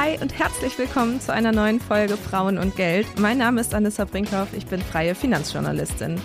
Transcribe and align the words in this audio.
Hi 0.00 0.16
und 0.20 0.38
herzlich 0.38 0.78
willkommen 0.78 1.20
zu 1.20 1.32
einer 1.32 1.50
neuen 1.50 1.80
Folge 1.80 2.16
Frauen 2.16 2.56
und 2.56 2.76
Geld. 2.76 3.18
Mein 3.18 3.38
Name 3.38 3.60
ist 3.60 3.74
Anissa 3.74 4.04
Brinkhoff, 4.04 4.46
ich 4.56 4.64
bin 4.66 4.80
freie 4.80 5.16
Finanzjournalistin. 5.16 6.20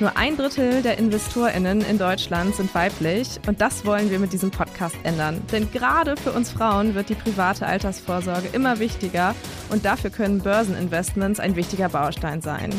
Nur 0.00 0.18
ein 0.18 0.36
Drittel 0.36 0.82
der 0.82 0.98
InvestorInnen 0.98 1.80
in 1.80 1.96
Deutschland 1.96 2.54
sind 2.54 2.74
weiblich 2.74 3.40
und 3.46 3.62
das 3.62 3.86
wollen 3.86 4.10
wir 4.10 4.18
mit 4.18 4.34
diesem 4.34 4.50
Podcast 4.50 4.96
ändern. 5.02 5.40
Denn 5.50 5.70
gerade 5.70 6.18
für 6.18 6.32
uns 6.32 6.50
Frauen 6.50 6.94
wird 6.94 7.08
die 7.08 7.14
private 7.14 7.64
Altersvorsorge 7.64 8.48
immer 8.52 8.80
wichtiger 8.80 9.34
und 9.70 9.86
dafür 9.86 10.10
können 10.10 10.40
Börseninvestments 10.40 11.40
ein 11.40 11.56
wichtiger 11.56 11.88
Baustein 11.88 12.42
sein. 12.42 12.70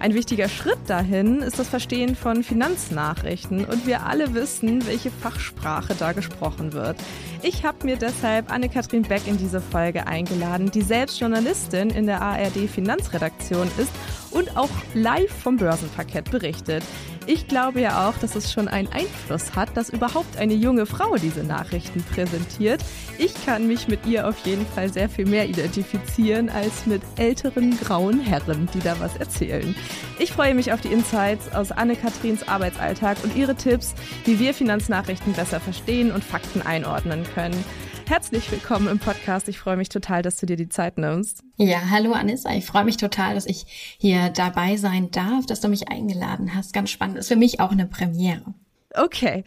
Ein 0.00 0.14
wichtiger 0.14 0.48
Schritt 0.48 0.78
dahin 0.86 1.42
ist 1.42 1.58
das 1.58 1.68
Verstehen 1.68 2.16
von 2.16 2.42
Finanznachrichten 2.42 3.66
und 3.66 3.86
wir 3.86 4.06
alle 4.06 4.32
wissen, 4.32 4.86
welche 4.86 5.10
Fachsprache 5.10 5.94
da 5.94 6.12
gesprochen 6.12 6.72
wird. 6.72 6.96
Ich 7.42 7.66
habe 7.66 7.84
mir 7.84 7.96
deshalb 7.96 8.50
Anne-Kathrin 8.50 9.02
Beck 9.02 9.26
in 9.26 9.36
diese 9.36 9.60
Folge 9.60 10.06
eingeladen, 10.06 10.70
die 10.70 10.80
selbst 10.80 11.20
Journalistin 11.20 11.90
in 11.90 12.06
der 12.06 12.22
ARD 12.22 12.66
Finanzredaktion 12.66 13.68
ist 13.76 13.92
und 14.30 14.56
auch 14.56 14.70
live 14.94 15.30
vom 15.30 15.56
Börsenparkett 15.56 16.30
berichtet. 16.30 16.82
Ich 17.26 17.46
glaube 17.46 17.80
ja 17.80 18.08
auch, 18.08 18.16
dass 18.18 18.34
es 18.34 18.52
schon 18.52 18.66
einen 18.66 18.88
Einfluss 18.88 19.54
hat, 19.54 19.76
dass 19.76 19.90
überhaupt 19.90 20.36
eine 20.36 20.54
junge 20.54 20.86
Frau 20.86 21.16
diese 21.16 21.44
Nachrichten 21.44 22.02
präsentiert. 22.02 22.82
Ich 23.18 23.34
kann 23.44 23.66
mich 23.66 23.88
mit 23.88 24.06
ihr 24.06 24.26
auf 24.26 24.44
jeden 24.46 24.66
Fall 24.66 24.92
sehr 24.92 25.08
viel 25.08 25.26
mehr 25.26 25.48
identifizieren 25.48 26.48
als 26.48 26.86
mit 26.86 27.02
älteren 27.16 27.78
grauen 27.78 28.20
Herren, 28.20 28.68
die 28.74 28.80
da 28.80 28.98
was 28.98 29.16
erzählen. 29.16 29.74
Ich 30.18 30.32
freue 30.32 30.54
mich 30.54 30.72
auf 30.72 30.80
die 30.80 30.92
Insights 30.92 31.52
aus 31.54 31.72
Anne-Katrins 31.72 32.48
Arbeitsalltag 32.48 33.18
und 33.22 33.36
ihre 33.36 33.54
Tipps, 33.54 33.94
wie 34.24 34.38
wir 34.38 34.54
Finanznachrichten 34.54 35.34
besser 35.34 35.60
verstehen 35.60 36.10
und 36.10 36.24
Fakten 36.24 36.62
einordnen 36.62 37.24
können. 37.34 37.64
Herzlich 38.10 38.50
willkommen 38.50 38.88
im 38.88 38.98
Podcast. 38.98 39.48
Ich 39.48 39.60
freue 39.60 39.76
mich 39.76 39.88
total, 39.88 40.20
dass 40.22 40.34
du 40.34 40.44
dir 40.44 40.56
die 40.56 40.68
Zeit 40.68 40.98
nimmst. 40.98 41.44
Ja, 41.58 41.90
hallo 41.90 42.10
Anissa. 42.10 42.52
Ich 42.56 42.66
freue 42.66 42.84
mich 42.84 42.96
total, 42.96 43.36
dass 43.36 43.46
ich 43.46 43.96
hier 44.00 44.30
dabei 44.30 44.76
sein 44.78 45.12
darf, 45.12 45.46
dass 45.46 45.60
du 45.60 45.68
mich 45.68 45.90
eingeladen 45.90 46.56
hast. 46.56 46.72
Ganz 46.72 46.90
spannend. 46.90 47.18
Ist 47.18 47.28
für 47.28 47.36
mich 47.36 47.60
auch 47.60 47.70
eine 47.70 47.86
Premiere. 47.86 48.52
Okay, 48.96 49.44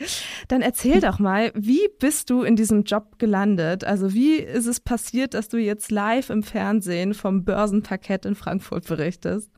dann 0.48 0.62
erzähl 0.62 1.02
doch 1.02 1.20
mal, 1.20 1.52
wie 1.56 1.90
bist 2.00 2.30
du 2.30 2.44
in 2.44 2.56
diesem 2.56 2.84
Job 2.84 3.20
gelandet? 3.20 3.84
Also 3.84 4.14
wie 4.14 4.36
ist 4.36 4.68
es 4.68 4.80
passiert, 4.80 5.34
dass 5.34 5.50
du 5.50 5.58
jetzt 5.58 5.92
live 5.92 6.30
im 6.30 6.42
Fernsehen 6.42 7.14
vom 7.14 7.44
Börsenparkett 7.44 8.26
in 8.26 8.36
Frankfurt 8.36 8.88
berichtest? 8.88 9.52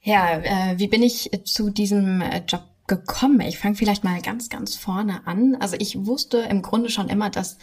Ja, 0.00 0.38
äh, 0.38 0.78
wie 0.78 0.88
bin 0.88 1.02
ich 1.02 1.30
zu 1.44 1.68
diesem 1.68 2.22
äh, 2.22 2.42
Job 2.48 2.71
gekommen? 2.92 3.40
Ich 3.40 3.58
fange 3.58 3.74
vielleicht 3.74 4.04
mal 4.04 4.20
ganz, 4.20 4.50
ganz 4.50 4.76
vorne 4.76 5.26
an. 5.26 5.56
Also 5.60 5.76
ich 5.78 6.04
wusste 6.04 6.38
im 6.38 6.60
Grunde 6.60 6.90
schon 6.90 7.08
immer, 7.08 7.30
dass 7.30 7.56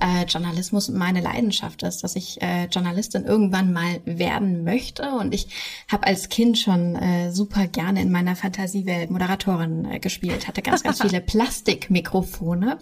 äh, 0.00 0.24
Journalismus 0.26 0.88
meine 0.90 1.20
Leidenschaft 1.20 1.82
ist, 1.82 2.04
dass 2.04 2.14
ich 2.14 2.40
äh, 2.40 2.66
Journalistin 2.66 3.24
irgendwann 3.24 3.72
mal 3.72 4.00
werden 4.04 4.62
möchte. 4.62 5.10
Und 5.10 5.34
ich 5.34 5.48
habe 5.90 6.06
als 6.06 6.28
Kind 6.28 6.56
schon 6.56 6.94
äh, 6.94 7.32
super 7.32 7.66
gerne 7.66 8.00
in 8.00 8.12
meiner 8.12 8.36
Fantasiewelt 8.36 9.10
Moderatorin 9.10 9.86
äh, 9.86 9.98
gespielt, 9.98 10.46
hatte 10.46 10.62
ganz, 10.62 10.84
ganz 10.84 11.02
viele 11.02 11.20
Plastikmikrofone 11.32 12.78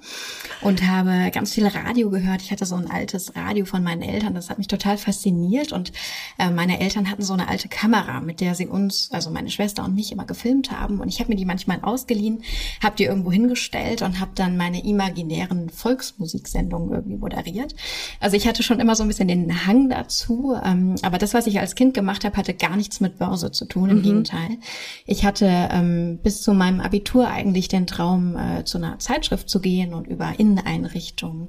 und 0.61 0.87
habe 0.87 1.31
ganz 1.33 1.55
viel 1.55 1.67
Radio 1.67 2.11
gehört. 2.11 2.43
Ich 2.43 2.51
hatte 2.51 2.67
so 2.67 2.75
ein 2.75 2.91
altes 2.91 3.35
Radio 3.35 3.65
von 3.65 3.83
meinen 3.83 4.03
Eltern, 4.03 4.35
das 4.35 4.51
hat 4.51 4.59
mich 4.59 4.69
total 4.69 4.99
fasziniert. 4.99 5.73
Und 5.73 5.93
äh, 6.39 6.51
meine 6.51 6.81
Eltern 6.81 7.11
hatten 7.11 7.23
so 7.23 7.33
eine 7.33 7.49
alte 7.49 7.69
Kamera, 7.69 8.21
mit 8.21 8.43
der 8.43 8.55
sie 8.55 8.67
uns, 8.67 9.09
also 9.11 9.31
meine 9.31 9.51
Schwester 9.51 9.85
und 9.85 9.95
mich 9.95 10.13
immer 10.13 10.27
gefilmt 10.27 10.71
haben. 10.71 11.01
Und 11.01 11.09
ich 11.09 11.21
habe 11.21 11.31
mir 11.31 11.37
die 11.37 11.47
manchmal 11.47 11.79
ausgeliehen, 11.95 12.43
habe 12.83 12.97
die 12.97 13.05
irgendwo 13.05 13.33
hingestellt 13.33 14.03
und 14.03 14.21
habe 14.21 14.33
dann 14.35 14.57
meine 14.57 14.85
imaginären 14.85 15.71
Volksmusiksendungen 15.71 16.93
irgendwie 16.93 17.17
moderiert. 17.17 17.75
Also 18.21 18.37
ich 18.37 18.47
hatte 18.47 18.63
schon 18.63 18.81
immer 18.81 18.97
so 18.97 19.03
ein 19.03 19.09
bisschen 19.09 19.29
den 19.29 19.67
Hang 19.67 19.89
dazu, 19.89 20.55
ähm, 20.63 20.97
aber 21.03 21.19
das, 21.19 21.35
was 21.35 21.47
ich 21.47 21.61
als 21.61 21.75
Kind 21.75 21.95
gemacht 21.95 22.25
habe, 22.25 22.37
hatte 22.37 22.55
gar 22.55 22.77
nichts 22.77 23.01
mit 23.01 23.19
Börse 23.19 23.53
zu 23.53 23.65
tun. 23.67 23.91
Im 23.91 23.99
mhm. 23.99 24.03
Gegenteil, 24.03 24.59
ich 25.07 25.25
hatte 25.25 25.47
ähm, 25.71 26.19
bis 26.23 26.43
zu 26.43 26.53
meinem 26.53 26.81
Abitur 26.81 27.29
eigentlich 27.29 27.69
den 27.69 27.87
Traum, 27.87 28.37
äh, 28.37 28.65
zu 28.65 28.79
einer 28.79 28.99
Zeitschrift 28.99 29.49
zu 29.49 29.61
gehen 29.61 29.95
und 29.95 30.07
über 30.07 30.35
Inneneinrichtungen, 30.39 31.49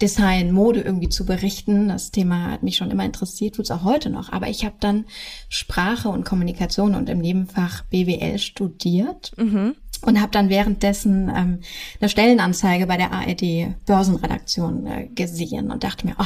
Design, 0.00 0.52
Mode 0.52 0.80
irgendwie 0.80 1.08
zu 1.08 1.26
berichten. 1.26 1.88
Das 1.88 2.10
Thema 2.10 2.50
hat 2.50 2.62
mich 2.62 2.76
schon 2.76 2.90
immer 2.90 3.04
interessiert, 3.04 3.56
tut 3.56 3.66
es 3.66 3.70
auch 3.70 3.84
heute 3.84 4.10
noch. 4.10 4.32
Aber 4.32 4.48
ich 4.48 4.64
habe 4.64 4.76
dann 4.80 5.04
Sprache 5.48 6.08
und 6.08 6.24
Kommunikation 6.24 6.94
und 6.94 7.08
im 7.08 7.18
Nebenfach 7.18 7.84
BWL 7.84 8.38
studiert. 8.38 9.32
Mhm 9.36 9.76
und 10.04 10.20
habe 10.20 10.32
dann 10.32 10.48
währenddessen 10.48 11.28
ähm, 11.28 11.60
eine 12.00 12.08
Stellenanzeige 12.08 12.86
bei 12.86 12.96
der 12.96 13.12
ARD 13.12 13.74
Börsenredaktion 13.86 14.86
äh, 14.86 15.08
gesehen 15.08 15.70
und 15.70 15.84
dachte 15.84 16.06
mir, 16.06 16.16
oh, 16.18 16.24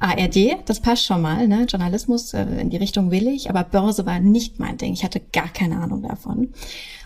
ARD, 0.00 0.58
das 0.66 0.80
passt 0.80 1.06
schon 1.06 1.22
mal, 1.22 1.48
ne? 1.48 1.66
Journalismus 1.68 2.34
äh, 2.34 2.44
in 2.60 2.70
die 2.70 2.76
Richtung 2.76 3.10
will 3.10 3.28
ich, 3.28 3.48
aber 3.48 3.64
Börse 3.64 4.04
war 4.06 4.20
nicht 4.20 4.58
mein 4.58 4.76
Ding. 4.76 4.92
Ich 4.92 5.04
hatte 5.04 5.20
gar 5.32 5.48
keine 5.48 5.78
Ahnung 5.78 6.02
davon 6.02 6.52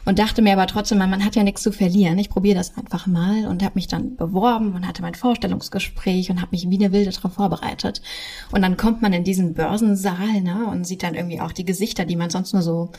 und 0.09 0.19
dachte 0.19 0.41
mir 0.41 0.55
aber 0.55 0.67
trotzdem, 0.67 0.97
man 0.97 1.23
hat 1.23 1.37
ja 1.37 1.43
nichts 1.43 1.63
zu 1.63 1.71
verlieren. 1.71 2.19
Ich 2.19 2.31
probiere 2.31 2.57
das 2.57 2.79
einfach 2.79 3.07
mal 3.07 3.47
und 3.47 3.63
habe 3.63 3.75
mich 3.75 3.89
dann 3.89 4.17
beworben 4.17 4.75
und 4.75 4.87
hatte 4.87 5.03
mein 5.03 5.15
Vorstellungsgespräch 5.15 6.31
und 6.31 6.41
habe 6.41 6.53
mich 6.53 6.69
wie 6.71 6.79
eine 6.83 6.93
Wilde 6.93 7.11
darauf 7.11 7.35
vorbereitet. 7.35 8.01
Und 8.51 8.63
dann 8.63 8.79
kommt 8.79 9.03
man 9.03 9.13
in 9.13 9.23
diesen 9.23 9.53
Börsensaal 9.53 10.41
ne, 10.41 10.67
und 10.67 10.87
sieht 10.87 11.03
dann 11.03 11.15
irgendwie 11.15 11.43
auch 11.43 11.53
die 11.53 11.67
Gesichter, 11.67 12.07
die 12.07 12.17
man 12.17 12.31
sonst 12.31 12.55
nur 12.55 12.63
so 12.63 12.91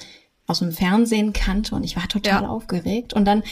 aus 0.49 0.59
dem 0.59 0.71
Fernsehen 0.71 1.33
kannte 1.33 1.75
und 1.75 1.83
ich 1.83 1.95
war 1.95 2.07
total 2.07 2.43
ja. 2.43 2.49
aufgeregt. 2.49 3.13
Und 3.13 3.25
dann, 3.25 3.43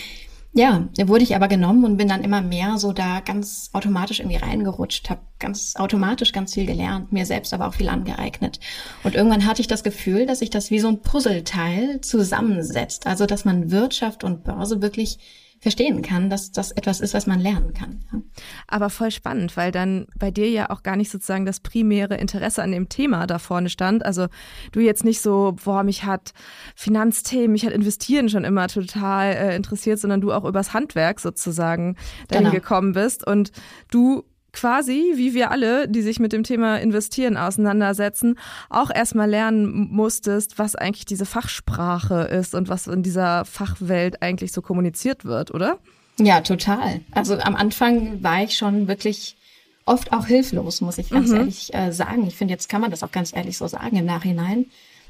ja, 0.54 0.88
wurde 1.06 1.24
ich 1.24 1.36
aber 1.36 1.48
genommen 1.48 1.86
und 1.86 1.98
bin 1.98 2.08
dann 2.08 2.24
immer 2.24 2.42
mehr 2.42 2.78
so 2.78 2.92
da 2.92 3.20
ganz 3.20 3.70
automatisch 3.74 4.20
irgendwie 4.20 4.38
reingerutscht, 4.38 5.10
habe 5.10 5.22
ganz 5.40 5.76
automatisch 5.76 6.32
ganz 6.32 6.54
viel 6.54 6.66
gelernt, 6.66 7.12
mir 7.12 7.26
selbst 7.26 7.54
aber 7.54 7.68
auch 7.68 7.76
viel 7.76 7.90
angeeignet. 7.90 8.60
Und 9.04 9.16
irgendwann 9.16 9.46
hatte 9.46 9.62
ich 9.62 9.68
das 9.68 9.84
Gefühl, 9.84 10.26
dass 10.26 10.40
sich 10.40 10.50
das 10.50 10.72
wie 10.72 10.80
so 10.80 10.88
ein 10.88 11.02
Puzzleteil 11.02 12.02
zusammensetzt. 12.02 13.06
Also, 13.06 13.26
dass 13.26 13.46
man 13.46 13.72
Wirtschaft 13.72 14.24
und 14.24 14.44
Börse 14.44 14.82
wirklich 14.82 15.20
verstehen 15.60 16.02
kann, 16.02 16.30
dass 16.30 16.52
das 16.52 16.72
etwas 16.72 17.00
ist, 17.00 17.14
was 17.14 17.28
man 17.28 17.40
lernen 17.40 17.74
kann. 17.74 18.00
Ja. 18.12 18.22
Aber 18.68 18.90
voll 18.90 19.12
spannend, 19.12 19.58
weil 19.58 19.72
dann 19.72 20.08
bei 20.18 20.32
dir 20.32 20.50
ja 20.50 20.70
auch 20.70 20.84
gar 20.84 20.96
nicht 20.96 21.10
sozusagen 21.10 21.46
das 21.46 21.60
primäre 21.60 22.16
Interesse 22.16 22.62
an 22.62 22.72
dem 22.72 22.90
Thema 22.90 23.26
da 23.28 23.40
vorne 23.40 23.70
stand. 23.70 24.06
Also 24.06 24.28
du 24.72 24.80
jetzt 24.80 25.04
nicht 25.04 25.22
so, 25.22 25.56
boah, 25.64 25.84
mich 25.84 26.04
hat 26.04 26.34
Finanzthemen, 26.76 27.52
mich 27.52 27.66
hat 27.66 27.74
Investieren 27.74 28.30
schon 28.30 28.44
immer 28.44 28.68
total 28.68 29.34
äh, 29.34 29.56
interessiert, 29.56 30.00
sondern 30.00 30.22
du 30.22 30.32
auch 30.32 30.46
übers 30.46 30.74
Handwerk 30.74 31.20
sozusagen 31.20 31.96
dahin 32.28 32.46
genau. 32.46 32.56
gekommen 32.56 32.94
bist 32.94 33.26
und 33.26 33.52
du 33.90 34.24
quasi, 34.58 35.14
wie 35.16 35.36
wir 35.36 35.52
alle, 35.52 35.88
die 35.88 36.02
sich 36.02 36.20
mit 36.20 36.34
dem 36.34 36.42
Thema 36.42 36.78
Investieren 36.78 37.38
auseinandersetzen, 37.38 38.40
auch 38.70 38.90
erstmal 38.90 39.30
lernen 39.30 39.90
musstest, 39.92 40.58
was 40.58 40.76
eigentlich 40.76 41.06
diese 41.06 41.26
Fachsprache 41.26 42.22
ist 42.22 42.56
und 42.56 42.68
was 42.68 42.88
in 42.88 43.04
dieser 43.04 43.46
Fachwelt 43.46 44.24
eigentlich 44.24 44.52
so 44.52 44.64
kommuniziert 44.64 45.26
wird, 45.26 45.54
oder? 45.54 45.78
Ja, 46.20 46.42
total. 46.42 47.02
Also 47.12 47.38
am 47.38 47.56
Anfang 47.56 48.24
war 48.24 48.44
ich 48.44 48.58
schon 48.58 48.88
wirklich 48.88 49.38
oft 49.86 50.12
auch 50.12 50.26
hilflos, 50.26 50.82
muss 50.82 50.98
ich 50.98 51.12
ganz 51.12 51.30
mhm. 51.30 51.38
ehrlich 51.38 51.74
äh, 51.76 51.92
sagen. 51.92 52.26
Ich 52.26 52.36
finde, 52.36 52.56
jetzt 52.56 52.68
kann 52.68 52.82
man 52.82 52.90
das 52.90 53.04
auch 53.04 53.12
ganz 53.12 53.36
ehrlich 53.36 53.60
so 53.60 53.68
sagen 53.68 53.96
im 53.96 54.06
Nachhinein. 54.06 54.66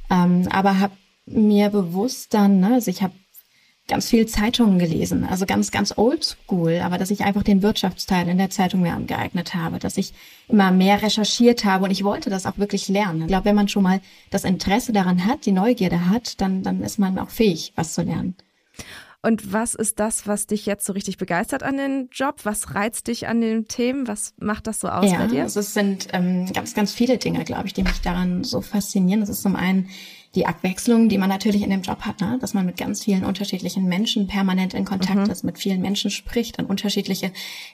Ähm, 0.09 0.50
aber 0.52 0.79
habe 0.79 0.94
mir 1.25 1.69
bewusst 1.69 2.34
dann, 2.34 2.59
ne, 2.59 2.74
also 2.74 2.91
ich 2.91 3.02
habe 3.02 3.14
ganz 3.87 4.09
viel 4.09 4.25
Zeitungen 4.25 4.79
gelesen, 4.79 5.23
also 5.23 5.45
ganz, 5.45 5.71
ganz 5.71 5.97
oldschool, 5.97 6.81
aber 6.83 6.97
dass 6.97 7.09
ich 7.09 7.23
einfach 7.23 7.43
den 7.43 7.61
Wirtschaftsteil 7.61 8.27
in 8.27 8.37
der 8.37 8.49
Zeitung 8.49 8.81
mir 8.81 8.93
angeeignet 8.93 9.55
habe, 9.55 9.79
dass 9.79 9.97
ich 9.97 10.13
immer 10.49 10.71
mehr 10.71 11.01
recherchiert 11.01 11.63
habe 11.63 11.85
und 11.85 11.91
ich 11.91 12.03
wollte 12.03 12.29
das 12.29 12.45
auch 12.45 12.57
wirklich 12.57 12.89
lernen. 12.89 13.21
Ich 13.21 13.27
glaube, 13.27 13.45
wenn 13.45 13.55
man 13.55 13.69
schon 13.69 13.83
mal 13.83 14.01
das 14.29 14.43
Interesse 14.43 14.91
daran 14.91 15.25
hat, 15.25 15.45
die 15.45 15.53
Neugierde 15.53 16.09
hat, 16.09 16.41
dann, 16.41 16.63
dann 16.63 16.81
ist 16.83 16.99
man 16.99 17.17
auch 17.17 17.29
fähig, 17.29 17.71
was 17.75 17.93
zu 17.93 18.01
lernen. 18.01 18.35
Und 19.23 19.51
was 19.51 19.73
ist 19.73 19.99
das, 19.99 20.27
was 20.27 20.47
dich 20.47 20.65
jetzt 20.65 20.85
so 20.85 20.93
richtig 20.93 21.17
begeistert 21.17 21.63
an 21.63 21.77
den 21.77 22.07
Job? 22.11 22.41
Was 22.43 22.75
reizt 22.75 23.07
dich 23.07 23.27
an 23.27 23.41
den 23.41 23.67
Themen? 23.67 24.07
Was 24.07 24.33
macht 24.37 24.67
das 24.67 24.79
so 24.79 24.89
aus 24.89 25.11
ja, 25.11 25.17
bei 25.17 25.27
dir? 25.27 25.43
Also 25.43 25.59
es 25.59 25.73
sind 25.73 26.07
ähm, 26.13 26.45
ganz, 26.53 26.75
ganz 26.75 26.93
viele 26.93 27.17
Dinge, 27.17 27.43
glaube 27.43 27.67
ich, 27.67 27.73
die 27.73 27.83
mich 27.83 27.99
daran 28.01 28.43
so 28.43 28.61
faszinieren. 28.61 29.19
Das 29.19 29.29
ist 29.29 29.41
zum 29.41 29.55
einen 29.55 29.90
die 30.35 30.46
Abwechslung, 30.46 31.09
die 31.09 31.18
man 31.18 31.29
natürlich 31.29 31.64
in 31.64 31.70
dem 31.70 31.82
Job 31.82 32.02
hat, 32.02 32.22
ne? 32.22 32.38
dass 32.40 32.53
man 32.53 32.66
mit 32.66 32.78
ganz 32.78 33.03
vielen 33.03 33.24
unterschiedlichen 33.24 33.85
Menschen 33.85 34.28
permanent 34.28 34.74
in 34.74 34.85
Kontakt 34.85 35.26
mhm. 35.26 35.32
ist, 35.32 35.44
mit 35.44 35.58
vielen 35.58 35.82
Menschen 35.82 36.12
spricht, 36.12 36.58
in 36.58 36.66
unterschiedliche 36.66 37.32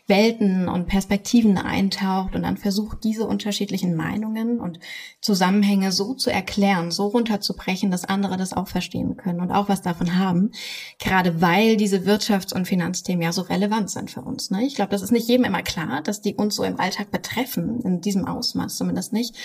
Welten 0.08 0.70
und 0.70 0.88
Perspektiven 0.88 1.58
eintaucht 1.58 2.36
und 2.36 2.44
dann 2.44 2.58
versucht, 2.58 3.04
diese 3.04 3.26
unterschiedlichen 3.26 3.96
Meinungen 3.96 4.60
und 4.60 4.80
Zusammenhänge 5.20 5.92
so 5.92 6.14
zu 6.14 6.32
erklären, 6.32 6.92
so 6.92 7.08
runterzubrechen, 7.08 7.92
dass 7.92 8.06
andere 8.06 8.38
das 8.38 8.54
auch 8.54 8.68
verstehen 8.68 9.18
können 9.18 9.42
und 9.42 9.52
auch 9.52 9.68
was 9.68 9.82
davon 9.82 10.18
haben, 10.18 10.52
gerade 11.00 11.42
weil 11.42 11.76
diese 11.76 12.00
Wirtschafts- 12.06 12.54
und 12.54 12.68
Finanzthemen 12.68 13.24
ja 13.24 13.32
so 13.32 13.42
relevant 13.42 13.90
sind 13.90 14.12
für 14.12 14.22
uns. 14.22 14.52
Ne? 14.52 14.66
Ich 14.66 14.76
glaube, 14.76 14.92
das 14.92 15.02
ist 15.02 15.12
nicht 15.12 15.28
jedem 15.28 15.46
immer 15.46 15.64
klar, 15.64 16.02
dass 16.02 16.22
die 16.22 16.36
uns 16.36 16.56
so 16.56 16.64
im 16.64 16.80
Alltag 16.80 17.12
betreffen, 17.12 17.82
in 17.82 18.02
diesem 18.02 18.26
Ausmaß 18.26 18.78
zumindest 18.78 19.12
nicht. 19.12 19.36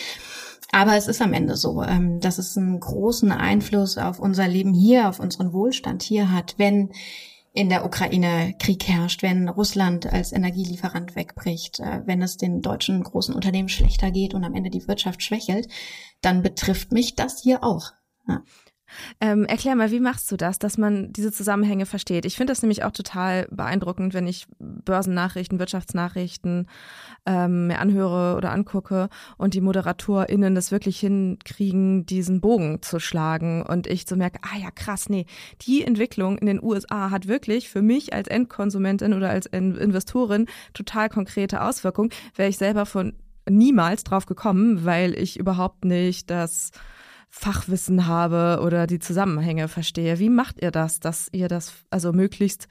Aber 0.71 0.97
es 0.97 1.09
ist 1.09 1.23
am 1.23 1.33
Ende 1.33 1.57
so, 1.57 1.83
ähm, 1.83 2.21
dass 2.21 2.39
es 2.39 2.57
einen 2.57 2.79
großen 2.79 3.33
Einfluss 3.33 3.97
auf 3.97 4.19
unser 4.19 4.47
Leben 4.47 4.75
hier, 4.75 5.09
auf 5.09 5.19
unseren 5.19 5.53
Wohlstand 5.53 6.03
hier 6.03 6.31
hat, 6.31 6.55
wenn 6.59 6.91
in 7.55 7.71
der 7.71 7.85
Ukraine 7.85 8.55
Krieg 8.59 8.87
herrscht, 8.87 9.23
wenn 9.23 9.49
Russland 9.49 10.07
als 10.07 10.33
Energielieferant 10.33 11.17
wegbricht, 11.17 11.81
äh, 11.81 12.03
wenn 12.05 12.23
es 12.23 12.37
den 12.37 12.61
deutschen 12.61 13.03
großen 13.03 13.35
Unternehmen 13.35 13.69
schlechter 13.69 14.11
geht 14.11 14.35
und 14.35 14.45
am 14.45 14.55
Ende 14.55 14.71
die 14.71 14.87
Wirtschaft 14.87 15.23
schwächelt, 15.23 15.69
dann 16.21 16.43
betrifft 16.43 16.93
mich 16.93 17.17
das 17.17 17.41
hier 17.41 17.65
auch. 17.65 17.93
Ja. 18.29 18.43
Ähm, 19.21 19.45
erklär 19.45 19.77
mal, 19.77 19.91
wie 19.91 20.01
machst 20.01 20.31
du 20.31 20.37
das, 20.37 20.59
dass 20.59 20.79
man 20.79 21.13
diese 21.13 21.33
Zusammenhänge 21.33 21.87
versteht? 21.87 22.25
Ich 22.25 22.37
finde 22.37 22.53
das 22.53 22.63
nämlich 22.63 22.85
auch 22.85 22.93
total 22.93 23.47
beeindruckend, 23.51 24.15
wenn 24.15 24.27
ich 24.27 24.47
Börsennachrichten, 24.59 25.59
Wirtschaftsnachrichten 25.59 26.69
ähm, 27.27 27.69
mir 27.69 27.79
anhöre 27.79 28.37
oder 28.37 28.53
angucke 28.53 29.09
und 29.37 29.55
die 29.55 29.61
ModeratorInnen 29.61 30.55
das 30.55 30.73
wirklich 30.73 30.99
hinkriegen, 31.01 32.07
diesen 32.07 32.41
Bogen 32.41 32.83
zu 32.83 33.01
schlagen 33.01 33.63
und 33.63 33.87
ich 33.87 34.07
so 34.07 34.17
merke, 34.17 34.41
ah 34.43 34.59
ja, 34.59 34.71
krass, 34.71 35.09
nee, 35.09 35.27
die 35.63 35.85
Entwicklung 35.85 36.39
in 36.39 36.47
den 36.47 36.63
USA 36.63 37.11
hat 37.11 37.29
wirklich 37.29 37.69
für 37.69 37.83
mich 37.83 38.13
als 38.13 38.29
Endkonsumentin 38.29 39.15
oder 39.15 39.31
als 39.31 39.47
Investorin 39.47 40.47
total 40.75 41.09
konkrete 41.09 41.63
Auswirkungen. 41.63 42.11
Wäre 42.35 42.49
ich 42.49 42.59
selber 42.59 42.87
von 42.87 43.15
niemals 43.49 44.05
drauf 44.05 44.27
gekommen, 44.27 44.85
weil 44.85 45.15
ich 45.15 45.39
überhaupt 45.39 45.85
nicht 45.85 46.31
das 46.31 46.71
Fachwissen 47.39 48.07
habe 48.07 48.61
oder 48.65 48.87
die 48.87 48.99
Zusammenhänge 48.99 49.69
verstehe. 49.69 50.19
Wie 50.19 50.29
macht 50.29 50.61
ihr 50.61 50.73
das, 50.73 50.99
dass 50.99 51.29
ihr 51.31 51.47
das 51.49 51.73
also 51.89 52.13
möglichst 52.13 52.67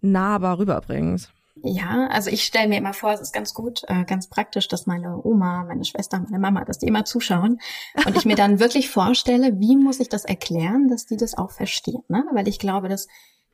nahbar 0.00 0.58
rüberbringt? 0.58 1.30
Ja, 1.62 2.08
also 2.10 2.30
ich 2.30 2.44
stelle 2.44 2.68
mir 2.68 2.78
immer 2.78 2.92
vor, 2.92 3.12
es 3.12 3.20
ist 3.20 3.32
ganz 3.32 3.54
gut, 3.54 3.82
äh, 3.88 4.04
ganz 4.04 4.28
praktisch, 4.28 4.68
dass 4.68 4.86
meine 4.86 5.20
Oma, 5.24 5.64
meine 5.64 5.84
Schwester, 5.84 6.20
meine 6.20 6.38
Mama, 6.38 6.64
dass 6.64 6.78
die 6.78 6.86
immer 6.86 7.04
zuschauen 7.04 7.58
und 8.06 8.16
ich 8.16 8.24
mir 8.24 8.36
dann 8.36 8.58
wirklich 8.60 8.90
vorstelle, 8.90 9.58
wie 9.58 9.76
muss 9.76 9.98
ich 9.98 10.08
das 10.08 10.24
erklären, 10.24 10.88
dass 10.88 11.06
die 11.06 11.16
das 11.16 11.36
auch 11.36 11.50
verstehen, 11.50 12.02
ne? 12.08 12.24
Weil 12.32 12.48
ich 12.48 12.58
glaube, 12.58 12.88
dass 12.88 13.08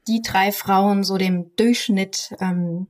die 0.08 0.22
drei 0.22 0.52
Frauen 0.52 1.04
so 1.04 1.16
dem 1.18 1.54
Durchschnitt 1.56 2.34
ähm, 2.40 2.86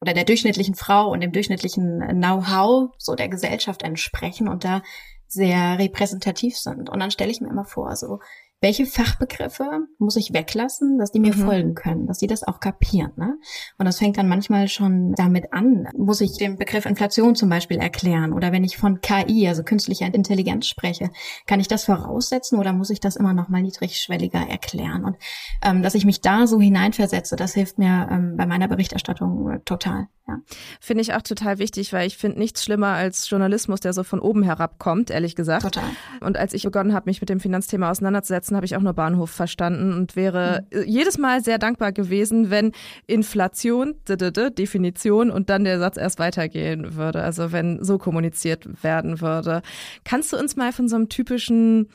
oder 0.00 0.12
der 0.12 0.24
durchschnittlichen 0.24 0.74
Frau 0.74 1.10
und 1.10 1.20
dem 1.20 1.32
durchschnittlichen 1.32 2.00
Know-how 2.08 2.90
so 2.98 3.14
der 3.14 3.28
Gesellschaft 3.28 3.82
entsprechen 3.82 4.48
und 4.48 4.64
da 4.64 4.82
sehr 5.28 5.78
repräsentativ 5.78 6.56
sind. 6.56 6.90
Und 6.90 7.00
dann 7.00 7.10
stelle 7.10 7.30
ich 7.30 7.40
mir 7.40 7.48
immer 7.48 7.64
vor, 7.64 7.94
so 7.96 8.20
welche 8.62 8.86
Fachbegriffe 8.86 9.86
muss 9.98 10.16
ich 10.16 10.32
weglassen, 10.32 10.98
dass 10.98 11.12
die 11.12 11.20
mir 11.20 11.34
mhm. 11.34 11.44
folgen 11.44 11.74
können, 11.74 12.06
dass 12.06 12.18
die 12.18 12.26
das 12.26 12.42
auch 12.42 12.58
kapieren. 12.58 13.12
Ne? 13.16 13.38
Und 13.76 13.84
das 13.84 13.98
fängt 13.98 14.16
dann 14.16 14.28
manchmal 14.28 14.68
schon 14.68 15.12
damit 15.12 15.52
an. 15.52 15.86
Muss 15.96 16.22
ich 16.22 16.38
den 16.38 16.56
Begriff 16.56 16.86
Inflation 16.86 17.34
zum 17.34 17.50
Beispiel 17.50 17.76
erklären? 17.76 18.32
Oder 18.32 18.52
wenn 18.52 18.64
ich 18.64 18.78
von 18.78 19.00
KI, 19.02 19.46
also 19.46 19.62
künstlicher 19.62 20.12
Intelligenz 20.12 20.66
spreche, 20.66 21.10
kann 21.46 21.60
ich 21.60 21.68
das 21.68 21.84
voraussetzen 21.84 22.58
oder 22.58 22.72
muss 22.72 22.90
ich 22.90 23.00
das 23.00 23.16
immer 23.16 23.34
noch 23.34 23.48
mal 23.48 23.62
niedrigschwelliger 23.62 24.48
erklären? 24.48 25.04
Und 25.04 25.16
ähm, 25.62 25.82
dass 25.82 25.94
ich 25.94 26.06
mich 26.06 26.22
da 26.22 26.46
so 26.46 26.58
hineinversetze, 26.58 27.36
das 27.36 27.52
hilft 27.52 27.78
mir 27.78 28.08
ähm, 28.10 28.36
bei 28.38 28.46
meiner 28.46 28.68
Berichterstattung 28.68 29.60
total. 29.66 30.08
Ja. 30.28 30.40
Finde 30.80 31.02
ich 31.02 31.14
auch 31.14 31.22
total 31.22 31.58
wichtig, 31.58 31.92
weil 31.92 32.06
ich 32.06 32.16
finde 32.16 32.40
nichts 32.40 32.64
schlimmer 32.64 32.88
als 32.88 33.30
Journalismus, 33.30 33.78
der 33.78 33.92
so 33.92 34.02
von 34.02 34.18
oben 34.18 34.42
herab 34.42 34.80
kommt, 34.80 35.10
ehrlich 35.10 35.36
gesagt. 35.36 35.62
Total. 35.62 35.84
Und 36.20 36.36
als 36.36 36.52
ich 36.52 36.64
begonnen 36.64 36.94
habe, 36.94 37.08
mich 37.08 37.20
mit 37.20 37.28
dem 37.28 37.38
Finanzthema 37.38 37.90
auseinanderzusetzen, 37.90 38.56
habe 38.56 38.66
ich 38.66 38.74
auch 38.74 38.80
nur 38.80 38.92
Bahnhof 38.92 39.30
verstanden 39.30 39.92
und 39.92 40.16
wäre 40.16 40.66
mhm. 40.72 40.82
jedes 40.84 41.16
Mal 41.18 41.44
sehr 41.44 41.58
dankbar 41.58 41.92
gewesen, 41.92 42.50
wenn 42.50 42.72
Inflation, 43.06 43.94
Definition 44.08 45.30
und 45.30 45.48
dann 45.48 45.62
der 45.62 45.78
Satz 45.78 45.96
erst 45.96 46.18
weitergehen 46.18 46.96
würde. 46.96 47.22
Also 47.22 47.52
wenn 47.52 47.84
so 47.84 47.98
kommuniziert 47.98 48.82
werden 48.82 49.20
würde. 49.20 49.62
Kannst 50.04 50.32
du 50.32 50.38
uns 50.38 50.56
mal 50.56 50.72
von 50.72 50.88
so 50.88 50.96
einem 50.96 51.08
typischen 51.08 51.88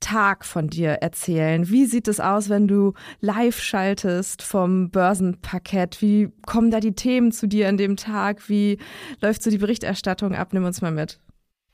Tag 0.00 0.44
von 0.44 0.68
dir 0.68 0.90
erzählen? 0.90 1.68
Wie 1.68 1.86
sieht 1.86 2.08
es 2.08 2.20
aus, 2.20 2.48
wenn 2.48 2.68
du 2.68 2.92
live 3.20 3.60
schaltest 3.60 4.42
vom 4.42 4.90
Börsenparkett? 4.90 6.00
Wie 6.02 6.32
kommen 6.46 6.70
da 6.70 6.80
die 6.80 6.94
Themen 6.94 7.32
zu 7.32 7.46
dir 7.48 7.68
an 7.68 7.76
dem 7.76 7.96
Tag? 7.96 8.48
Wie 8.48 8.78
läuft 9.20 9.42
so 9.42 9.50
die 9.50 9.58
Berichterstattung 9.58 10.34
ab? 10.34 10.52
Nimm 10.52 10.64
uns 10.64 10.80
mal 10.80 10.92
mit. 10.92 11.20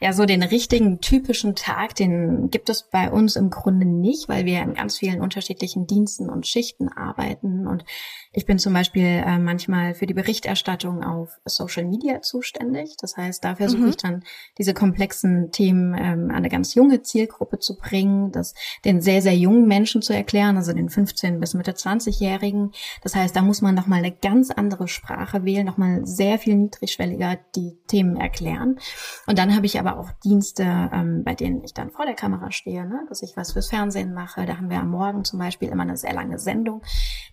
Ja, 0.03 0.13
so 0.13 0.25
den 0.25 0.43
richtigen 0.43 0.99
typischen 1.01 1.55
Tag, 1.55 1.95
den 1.95 2.51
gibt 2.51 2.69
es 2.69 2.83
bei 2.83 3.09
uns 3.09 3.37
im 3.37 3.51
Grunde 3.51 3.87
nicht, 3.87 4.29
weil 4.29 4.45
wir 4.47 4.61
in 4.61 4.75
ganz 4.75 4.99
vielen 4.99 5.21
unterschiedlichen 5.21 5.87
Diensten 5.87 6.29
und 6.29 6.45
Schichten 6.45 6.89
arbeiten. 6.89 7.69
Und 7.69 7.85
ich 8.33 8.45
bin 8.45 8.59
zum 8.59 8.73
Beispiel 8.73 9.23
äh, 9.25 9.39
manchmal 9.39 9.95
für 9.95 10.07
die 10.07 10.15
Berichterstattung 10.15 11.05
auf 11.05 11.39
Social 11.45 11.85
Media 11.85 12.21
zuständig. 12.21 12.97
Das 13.01 13.17
heißt, 13.17 13.45
da 13.45 13.55
versuche 13.55 13.83
mhm. 13.83 13.89
ich 13.91 13.97
dann 13.97 14.25
diese 14.59 14.75
komplexen 14.75 15.53
Themen 15.53 15.95
ähm, 15.95 16.31
an 16.31 16.37
eine 16.37 16.49
ganz 16.49 16.75
junge 16.75 17.03
Zielgruppe 17.03 17.61
zu 17.61 17.77
bringen, 17.77 18.33
das 18.33 18.55
den 18.85 19.01
sehr, 19.01 19.23
sehr 19.23 19.37
jungen 19.37 19.69
Menschen 19.69 20.03
zu 20.03 20.13
erklären, 20.13 20.57
also 20.57 20.73
den 20.73 20.89
15 20.89 21.39
bis 21.39 21.55
Mitte 21.55 21.75
20-Jährigen. 21.75 22.73
Das 23.05 23.15
heißt, 23.15 23.37
da 23.37 23.43
muss 23.43 23.63
man 23.63 23.77
nochmal 23.77 24.01
eine 24.01 24.11
ganz 24.11 24.51
andere 24.51 24.89
Sprache 24.89 25.45
wählen, 25.45 25.65
nochmal 25.65 26.05
sehr 26.05 26.41
viel 26.41 26.57
niedrigschwelliger 26.57 27.39
die 27.55 27.79
Themen 27.87 28.17
erklären. 28.17 28.81
Und 29.29 29.39
dann 29.39 29.55
habe 29.55 29.67
ich 29.67 29.79
aber 29.79 29.92
auch 29.97 30.11
Dienste, 30.25 30.63
ähm, 30.93 31.25
bei 31.25 31.35
denen 31.35 31.63
ich 31.63 31.75
dann 31.75 31.91
vor 31.91 32.07
der 32.07 32.15
Kamera 32.15 32.51
stehe, 32.51 32.87
ne? 32.87 33.05
dass 33.09 33.23
ich 33.23 33.37
was 33.37 33.53
fürs 33.53 33.69
Fernsehen 33.69 34.15
mache. 34.15 34.47
Da 34.47 34.57
haben 34.57 34.71
wir 34.71 34.81
am 34.81 34.91
Morgen 34.91 35.25
zum 35.25 35.39
Beispiel 35.39 35.69
immer 35.69 35.83
eine 35.83 35.97
sehr 35.97 36.13
lange 36.13 36.39
Sendung. 36.39 36.83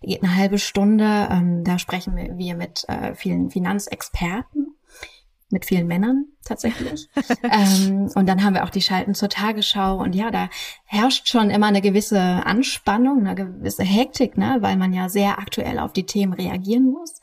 Die 0.03 0.07
geht 0.07 0.23
eine 0.23 0.35
halbe 0.35 0.59
Stunde. 0.59 1.27
Ähm, 1.31 1.63
da 1.63 1.79
sprechen 1.79 2.15
wir 2.15 2.55
mit 2.55 2.87
äh, 2.87 3.15
vielen 3.15 3.49
Finanzexperten 3.49 4.75
mit 5.51 5.65
vielen 5.65 5.87
Männern 5.87 6.25
tatsächlich. 6.45 7.09
ähm, 7.43 8.09
und 8.13 8.27
dann 8.27 8.43
haben 8.43 8.53
wir 8.53 8.63
auch 8.63 8.69
die 8.69 8.81
Schalten 8.81 9.15
zur 9.15 9.29
Tagesschau. 9.29 9.97
Und 9.97 10.13
ja, 10.13 10.29
da 10.29 10.49
herrscht 10.85 11.27
schon 11.27 11.49
immer 11.49 11.67
eine 11.67 11.81
gewisse 11.81 12.19
Anspannung, 12.19 13.25
eine 13.25 13.35
gewisse 13.35 13.83
Hektik, 13.83 14.37
ne? 14.37 14.57
weil 14.61 14.77
man 14.77 14.93
ja 14.93 15.09
sehr 15.09 15.39
aktuell 15.39 15.79
auf 15.79 15.93
die 15.93 16.05
Themen 16.05 16.33
reagieren 16.33 16.91
muss 16.91 17.18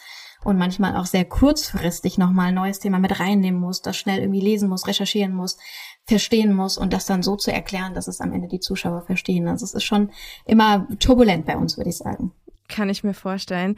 und 0.47 0.59
manchmal 0.59 0.97
auch 0.97 1.07
sehr 1.07 1.25
kurzfristig 1.25 2.19
nochmal 2.19 2.49
ein 2.49 2.55
neues 2.55 2.79
Thema 2.79 3.01
mit 3.01 3.19
reinnehmen 3.19 3.61
muss, 3.61 3.83
das 3.83 3.97
schnell 3.97 4.21
irgendwie 4.21 4.41
lesen 4.41 4.69
muss, 4.69 4.87
recherchieren 4.87 5.35
muss, 5.35 5.59
verstehen 6.07 6.55
muss 6.55 6.79
und 6.79 6.93
das 6.93 7.05
dann 7.05 7.25
so 7.25 7.35
zu 7.35 7.53
erklären, 7.53 7.95
dass 7.95 8.07
es 8.07 8.21
am 8.21 8.33
Ende 8.33 8.47
die 8.47 8.61
Zuschauer 8.61 9.03
verstehen. 9.03 9.49
Also 9.49 9.65
es 9.65 9.75
ist 9.75 9.83
schon 9.83 10.11
immer 10.45 10.87
turbulent 11.01 11.47
bei 11.47 11.57
uns, 11.57 11.77
würde 11.77 11.91
ich 11.91 11.97
sagen. 11.97 12.33
Kann 12.69 12.89
ich 12.89 13.03
mir 13.03 13.15
vorstellen. 13.15 13.77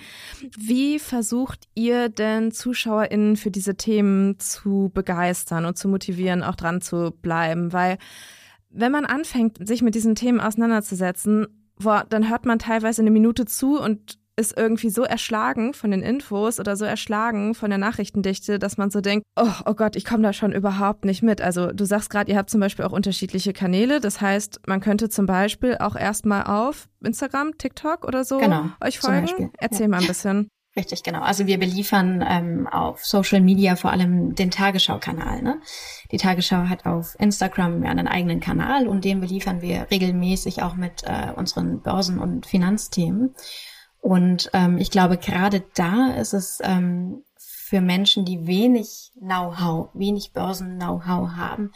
Wie 0.59 0.99
versucht 0.99 1.69
ihr 1.75 2.11
denn 2.11 2.53
ZuschauerInnen 2.53 3.37
für 3.37 3.50
diese 3.50 3.76
Themen 3.76 4.38
zu 4.38 4.91
begeistern 4.93 5.65
und 5.65 5.79
zu 5.79 5.88
motivieren, 5.88 6.43
auch 6.43 6.55
dran 6.55 6.81
zu 6.81 7.12
bleiben? 7.23 7.73
Weil 7.73 7.99
wenn 8.70 8.93
man 8.93 9.06
anfängt, 9.06 9.67
sich 9.67 9.82
mit 9.82 9.94
diesen 9.94 10.15
Themen 10.15 10.41
auseinanderzusetzen, 10.41 11.47
boah, 11.79 12.05
dann 12.09 12.29
hört 12.29 12.44
man 12.44 12.59
teilweise 12.59 13.03
eine 13.03 13.11
Minute 13.11 13.47
zu 13.47 13.81
und 13.81 14.19
ist 14.38 14.56
irgendwie 14.56 14.90
so 14.90 15.02
erschlagen 15.02 15.75
von 15.75 15.90
den 15.90 16.02
Infos 16.02 16.61
oder 16.61 16.76
so 16.76 16.85
erschlagen 16.85 17.55
von 17.55 17.70
der 17.70 17.79
Nachrichtendichte, 17.79 18.58
dass 18.58 18.79
man 18.79 18.90
so 18.90 19.00
denkt, 19.00 19.26
oh, 19.37 19.52
oh 19.67 19.75
Gott, 19.75 19.96
ich 19.96 20.05
komme 20.05 20.23
da 20.23 20.32
schon 20.32 20.52
überhaupt 20.52 21.05
nicht 21.05 21.23
mit. 21.23 21.40
Also 21.40 21.72
du 21.72 21.84
sagst 21.84 22.08
gerade, 22.08 22.31
ihr 22.31 22.39
habt 22.39 22.48
zum 22.48 22.60
Beispiel 22.60 22.84
auch 22.84 22.93
unterschiedliche 22.93 23.53
Kanäle. 23.53 24.01
Das 24.01 24.20
heißt, 24.20 24.60
man 24.67 24.81
könnte 24.81 25.08
zum 25.08 25.27
Beispiel 25.27 25.77
auch 25.79 25.96
erstmal 25.96 26.44
auf 26.44 26.89
Instagram, 27.05 27.58
TikTok 27.58 28.06
oder 28.06 28.24
so 28.24 28.39
genau, 28.39 28.67
euch 28.82 29.01
folgen. 29.01 29.51
Erzähl 29.58 29.82
ja. 29.82 29.89
mal 29.89 30.01
ein 30.01 30.06
bisschen. 30.06 30.48
Richtig, 30.77 31.03
genau. 31.03 31.22
Also 31.22 31.48
wir 31.48 31.58
beliefern 31.58 32.24
ähm, 32.24 32.69
auf 32.69 33.05
Social 33.05 33.41
Media 33.41 33.74
vor 33.74 33.91
allem 33.91 34.36
den 34.36 34.53
Tagesschau-Kanal. 34.53 35.43
Ne? 35.43 35.60
Die 36.13 36.19
Tagesschau 36.19 36.69
hat 36.69 36.86
auf 36.86 37.17
Instagram 37.19 37.82
ja 37.82 37.91
einen 37.91 38.06
eigenen 38.06 38.39
Kanal 38.39 38.86
und 38.86 39.05
den 39.05 39.20
beliefern 39.20 39.60
wir 39.60 39.89
regelmäßig 39.91 40.63
auch 40.63 40.77
mit 40.77 41.03
äh, 41.03 41.32
unseren 41.34 41.81
Börsen- 41.81 42.20
und 42.20 42.46
Finanzthemen. 42.46 43.34
Und 44.00 44.50
ähm, 44.52 44.78
ich 44.78 44.90
glaube, 44.90 45.19
gerade 45.19 45.62
da 45.74 46.12
ist 46.12 46.32
es 46.32 46.60
ähm, 46.62 47.24
für 47.36 47.81
Menschen, 47.81 48.24
die 48.24 48.46
wenig 48.46 49.12
Know-how, 49.19 49.90
wenig 49.93 50.32
Börsen-Know-how 50.32 51.31
haben, 51.36 51.72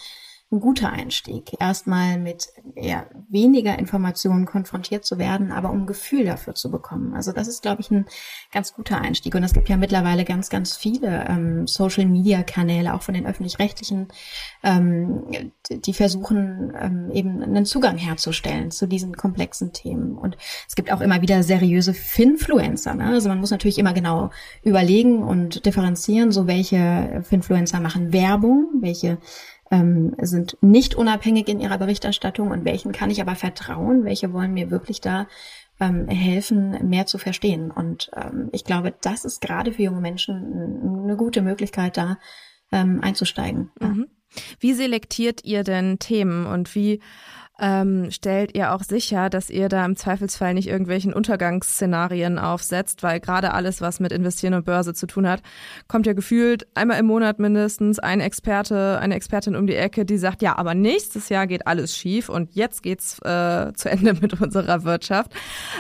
ein 0.52 0.61
guter 0.61 0.90
Einstieg, 0.90 1.52
erstmal 1.59 2.18
mit 2.18 2.49
eher 2.75 3.06
weniger 3.28 3.78
Informationen 3.78 4.44
konfrontiert 4.44 5.04
zu 5.04 5.18
werden, 5.18 5.50
aber 5.50 5.71
um 5.71 5.82
ein 5.82 5.87
Gefühl 5.87 6.26
dafür 6.26 6.54
zu 6.54 6.71
bekommen. 6.71 7.14
Also 7.14 7.32
das 7.32 7.49
ist, 7.49 7.62
glaube 7.62 7.80
ich, 7.80 7.90
ein 7.90 8.04
ganz 8.52 8.75
guter 8.75 9.00
Einstieg. 9.00 9.35
Und 9.35 9.42
es 9.42 9.54
gibt 9.54 9.71
ja 9.71 9.76
mittlerweile 9.76 10.25
ganz, 10.25 10.50
ganz 10.50 10.76
viele 10.76 11.25
ähm, 11.28 11.66
Social-Media-Kanäle, 11.66 12.92
auch 12.92 13.02
von 13.02 13.14
den 13.14 13.26
öffentlich-rechtlichen, 13.26 14.09
ähm, 14.62 15.25
die 15.71 15.94
versuchen 15.94 16.73
ähm, 16.78 17.11
eben 17.12 17.42
einen 17.42 17.64
Zugang 17.64 17.97
herzustellen 17.97 18.71
zu 18.71 18.87
diesen 18.87 19.16
komplexen 19.16 19.73
Themen. 19.73 20.18
Und 20.18 20.37
es 20.68 20.75
gibt 20.75 20.92
auch 20.92 21.00
immer 21.00 21.23
wieder 21.23 21.42
seriöse 21.42 21.94
Finfluencer. 21.94 22.94
Ne? 22.94 23.06
Also 23.06 23.30
man 23.30 23.40
muss 23.40 23.50
natürlich 23.50 23.78
immer 23.78 23.94
genau 23.94 24.30
überlegen 24.62 25.23
und 25.23 25.64
differenzieren, 25.64 26.30
so 26.30 26.47
welche 26.47 27.23
Finfluencer 27.25 27.80
machen 27.80 28.12
Werbung, 28.12 28.68
welche 28.80 29.16
ähm, 29.72 30.14
sind 30.20 30.58
nicht 30.60 30.94
unabhängig 30.94 31.48
in 31.48 31.58
ihrer 31.58 31.78
Berichterstattung 31.78 32.50
und 32.50 32.64
welchen 32.64 32.92
kann 32.92 33.10
ich 33.10 33.20
aber 33.20 33.34
vertrauen, 33.34 34.04
welche 34.04 34.32
wollen 34.32 34.52
mir 34.52 34.70
wirklich 34.70 35.00
da 35.00 35.26
ähm, 35.80 36.06
helfen, 36.08 36.88
mehr 36.88 37.06
zu 37.06 37.16
verstehen. 37.18 37.70
Und 37.70 38.10
ähm, 38.14 38.50
ich 38.52 38.64
glaube, 38.64 38.94
das 39.00 39.24
ist 39.24 39.40
gerade 39.40 39.72
für 39.72 39.82
junge 39.82 40.02
Menschen 40.02 41.02
eine 41.04 41.16
gute 41.16 41.40
Möglichkeit, 41.40 41.96
da 41.96 42.18
ähm, 42.70 43.00
einzusteigen. 43.02 43.70
Mhm. 43.80 44.08
Wie 44.60 44.74
selektiert 44.74 45.42
ihr 45.44 45.64
denn 45.64 45.98
Themen 45.98 46.46
und 46.46 46.74
wie 46.74 47.00
ähm, 47.62 48.11
stellt 48.11 48.57
ihr 48.57 48.75
auch 48.75 48.83
sicher, 48.83 49.31
dass 49.31 49.49
ihr 49.49 49.69
da 49.69 49.85
im 49.85 49.95
Zweifelsfall 49.95 50.52
nicht 50.52 50.69
irgendwelchen 50.69 51.14
Untergangsszenarien 51.14 52.40
aufsetzt, 52.40 53.04
weil 53.04 53.21
gerade 53.21 53.54
alles, 53.54 53.81
was 53.81 54.00
mit 54.00 54.11
Investieren 54.11 54.54
und 54.54 54.66
Börse 54.66 54.95
zu 54.95 55.07
tun 55.07 55.28
hat, 55.28 55.42
kommt 55.87 56.07
ja 56.07 56.12
gefühlt 56.12 56.66
einmal 56.75 56.99
im 56.99 57.07
Monat 57.07 57.38
mindestens 57.38 58.00
ein 58.00 58.19
Experte, 58.19 58.99
eine 58.99 59.14
Expertin 59.14 59.54
um 59.54 59.69
die 59.69 59.76
Ecke, 59.76 60.04
die 60.04 60.19
sagt, 60.19 60.42
ja, 60.42 60.59
aber 60.59 60.75
nächstes 60.75 61.28
Jahr 61.28 61.47
geht 61.47 61.69
alles 61.69 61.97
schief 61.97 62.28
und 62.28 62.52
jetzt 62.52 62.83
geht's 62.83 63.21
äh, 63.21 63.73
zu 63.75 63.88
Ende 63.88 64.14
mit 64.21 64.40
unserer 64.40 64.83
Wirtschaft. 64.83 65.33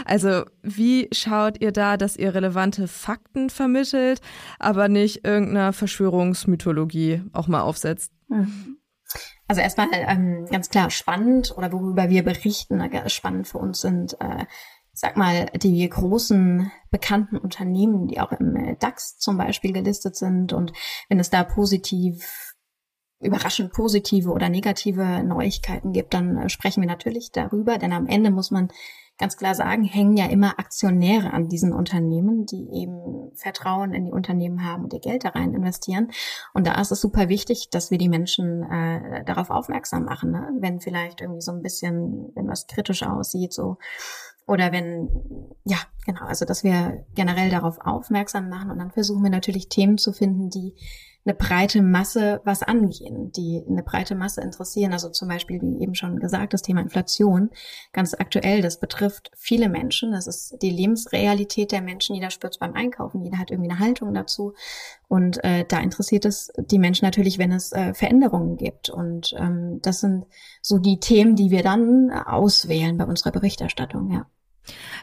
Also 0.04 0.44
wie 0.62 1.08
schaut 1.12 1.60
ihr 1.60 1.72
da, 1.72 1.96
dass 1.96 2.16
ihr 2.16 2.32
relevante 2.32 2.86
Fakten 2.86 3.50
vermittelt, 3.50 4.20
aber 4.60 4.86
nicht 4.86 5.26
irgendeiner 5.26 5.72
Verschwörungsmythologie 5.72 7.22
auch 7.32 7.48
mal 7.48 7.62
aufsetzt? 7.62 8.12
Also 9.48 9.60
erstmal 9.60 9.88
ähm, 9.92 10.46
ganz 10.50 10.68
klar 10.68 10.90
spannend 10.90 11.56
oder 11.56 11.72
worüber 11.72 12.08
wir 12.08 12.24
berichten, 12.24 12.82
spannend 13.06 13.48
für 13.48 13.58
uns 13.58 13.80
sind, 13.80 14.20
äh, 14.20 14.46
sag 14.92 15.16
mal, 15.16 15.46
die 15.54 15.88
großen 15.88 16.70
bekannten 16.90 17.38
Unternehmen, 17.38 18.08
die 18.08 18.20
auch 18.20 18.32
im 18.32 18.56
äh, 18.56 18.76
DAX 18.76 19.18
zum 19.18 19.38
Beispiel 19.38 19.72
gelistet 19.72 20.16
sind. 20.16 20.52
Und 20.52 20.72
wenn 21.08 21.18
es 21.18 21.30
da 21.30 21.44
positiv 21.44 22.51
überraschend 23.22 23.72
positive 23.72 24.30
oder 24.30 24.48
negative 24.48 25.22
Neuigkeiten 25.22 25.92
gibt, 25.92 26.14
dann 26.14 26.36
äh, 26.36 26.48
sprechen 26.48 26.82
wir 26.82 26.88
natürlich 26.88 27.32
darüber, 27.32 27.78
denn 27.78 27.92
am 27.92 28.06
Ende 28.06 28.30
muss 28.30 28.50
man 28.50 28.68
ganz 29.18 29.36
klar 29.36 29.54
sagen, 29.54 29.84
hängen 29.84 30.16
ja 30.16 30.26
immer 30.26 30.58
Aktionäre 30.58 31.32
an 31.32 31.48
diesen 31.48 31.72
Unternehmen, 31.72 32.46
die 32.46 32.68
eben 32.72 33.30
Vertrauen 33.34 33.94
in 33.94 34.06
die 34.06 34.12
Unternehmen 34.12 34.64
haben 34.64 34.84
und 34.84 34.92
ihr 34.92 35.00
Geld 35.00 35.24
da 35.24 35.30
rein 35.30 35.54
investieren. 35.54 36.10
Und 36.54 36.66
da 36.66 36.80
ist 36.80 36.90
es 36.90 37.00
super 37.00 37.28
wichtig, 37.28 37.68
dass 37.70 37.90
wir 37.90 37.98
die 37.98 38.08
Menschen 38.08 38.64
äh, 38.64 39.24
darauf 39.24 39.50
aufmerksam 39.50 40.04
machen, 40.04 40.32
ne? 40.32 40.48
wenn 40.58 40.80
vielleicht 40.80 41.20
irgendwie 41.20 41.40
so 41.40 41.52
ein 41.52 41.62
bisschen, 41.62 42.32
wenn 42.34 42.48
was 42.48 42.66
kritisch 42.66 43.04
aussieht, 43.04 43.52
so 43.52 43.76
oder 44.46 44.72
wenn, 44.72 45.08
ja, 45.64 45.78
genau, 46.04 46.22
also 46.22 46.44
dass 46.44 46.64
wir 46.64 47.04
generell 47.14 47.48
darauf 47.48 47.78
aufmerksam 47.80 48.48
machen 48.48 48.70
und 48.70 48.78
dann 48.78 48.90
versuchen 48.90 49.22
wir 49.22 49.30
natürlich 49.30 49.68
Themen 49.68 49.98
zu 49.98 50.12
finden, 50.12 50.50
die 50.50 50.74
eine 51.24 51.34
breite 51.34 51.82
Masse 51.82 52.40
was 52.44 52.62
angehen, 52.62 53.30
die 53.32 53.62
eine 53.68 53.82
breite 53.82 54.14
Masse 54.14 54.40
interessieren. 54.40 54.92
Also 54.92 55.08
zum 55.08 55.28
Beispiel, 55.28 55.60
wie 55.62 55.80
eben 55.80 55.94
schon 55.94 56.18
gesagt, 56.18 56.52
das 56.52 56.62
Thema 56.62 56.80
Inflation, 56.80 57.50
ganz 57.92 58.14
aktuell, 58.14 58.60
das 58.60 58.80
betrifft 58.80 59.30
viele 59.36 59.68
Menschen. 59.68 60.12
Das 60.12 60.26
ist 60.26 60.56
die 60.62 60.70
Lebensrealität 60.70 61.70
der 61.70 61.80
Menschen. 61.80 62.16
Jeder 62.16 62.30
spürt 62.30 62.54
es 62.54 62.58
beim 62.58 62.74
Einkaufen, 62.74 63.22
jeder 63.22 63.38
hat 63.38 63.50
irgendwie 63.50 63.70
eine 63.70 63.78
Haltung 63.78 64.12
dazu. 64.14 64.54
Und 65.08 65.42
äh, 65.44 65.64
da 65.66 65.78
interessiert 65.80 66.24
es 66.24 66.52
die 66.56 66.78
Menschen 66.78 67.04
natürlich, 67.04 67.38
wenn 67.38 67.52
es 67.52 67.72
äh, 67.72 67.94
Veränderungen 67.94 68.56
gibt. 68.56 68.90
Und 68.90 69.34
ähm, 69.38 69.78
das 69.82 70.00
sind 70.00 70.26
so 70.60 70.78
die 70.78 70.98
Themen, 70.98 71.36
die 71.36 71.50
wir 71.50 71.62
dann 71.62 72.10
auswählen 72.10 72.96
bei 72.98 73.04
unserer 73.04 73.30
Berichterstattung, 73.30 74.10
ja. 74.10 74.26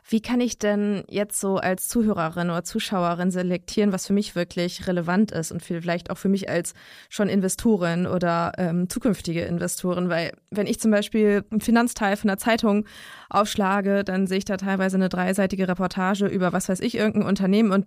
Wie 0.07 0.21
kann 0.21 0.41
ich 0.41 0.57
denn 0.57 1.03
jetzt 1.07 1.39
so 1.39 1.57
als 1.57 1.87
Zuhörerin 1.87 2.49
oder 2.49 2.63
Zuschauerin 2.63 3.31
selektieren, 3.31 3.91
was 3.91 4.07
für 4.07 4.13
mich 4.13 4.35
wirklich 4.35 4.87
relevant 4.87 5.31
ist 5.31 5.51
und 5.51 5.61
vielleicht 5.61 6.09
auch 6.09 6.17
für 6.17 6.29
mich 6.29 6.49
als 6.49 6.73
schon 7.09 7.29
Investorin 7.29 8.07
oder 8.07 8.53
ähm, 8.57 8.89
zukünftige 8.89 9.41
Investorin? 9.41 10.09
Weil 10.09 10.31
wenn 10.49 10.67
ich 10.67 10.79
zum 10.79 10.91
Beispiel 10.91 11.43
einen 11.51 11.61
Finanzteil 11.61 12.15
von 12.15 12.27
der 12.27 12.37
Zeitung 12.37 12.85
aufschlage, 13.29 14.03
dann 14.03 14.27
sehe 14.27 14.39
ich 14.39 14.45
da 14.45 14.57
teilweise 14.57 14.97
eine 14.97 15.09
dreiseitige 15.09 15.67
Reportage 15.67 16.25
über, 16.27 16.53
was 16.53 16.69
weiß 16.69 16.79
ich, 16.79 16.95
irgendein 16.95 17.27
Unternehmen 17.27 17.71
und 17.71 17.85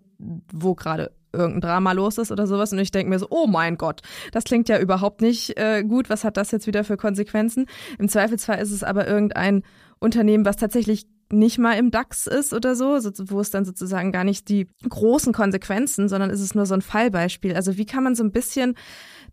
wo 0.53 0.75
gerade 0.75 1.11
irgendein 1.33 1.61
Drama 1.63 1.93
los 1.93 2.19
ist 2.19 2.31
oder 2.31 2.47
sowas. 2.47 2.73
Und 2.73 2.79
ich 2.79 2.91
denke 2.91 3.11
mir 3.11 3.19
so, 3.19 3.27
oh 3.31 3.47
mein 3.47 3.77
Gott, 3.77 4.03
das 4.33 4.45
klingt 4.45 4.69
ja 4.69 4.79
überhaupt 4.79 5.21
nicht 5.21 5.57
äh, 5.59 5.83
gut. 5.83 6.11
Was 6.11 6.25
hat 6.25 6.37
das 6.37 6.51
jetzt 6.51 6.67
wieder 6.67 6.85
für 6.85 6.97
Konsequenzen? 6.97 7.67
Im 7.99 8.09
Zweifelsfall 8.09 8.61
ist 8.61 8.71
es 8.71 8.85
aber 8.85 9.07
irgendein 9.07 9.63
Unternehmen, 9.99 10.45
was 10.45 10.57
tatsächlich 10.57 11.07
nicht 11.33 11.59
mal 11.59 11.75
im 11.75 11.91
DAX 11.91 12.27
ist 12.27 12.53
oder 12.53 12.77
so, 12.77 12.99
wo 13.31 13.41
es 13.41 13.51
dann 13.51 13.65
sozusagen 13.65 14.13
gar 14.13 14.25
nicht 14.25 14.49
die 14.49 14.69
großen 14.89 15.33
Konsequenzen, 15.33 16.09
sondern 16.09 16.31
ist 16.31 16.41
es 16.41 16.55
nur 16.55 16.67
so 16.67 16.75
ein 16.75 16.83
Fallbeispiel. 16.83 17.55
Also 17.55 17.77
wie 17.77 17.87
kann 17.87 18.05
man 18.05 18.15
so 18.15 18.23
ein 18.23 18.33
bisschen 18.33 18.77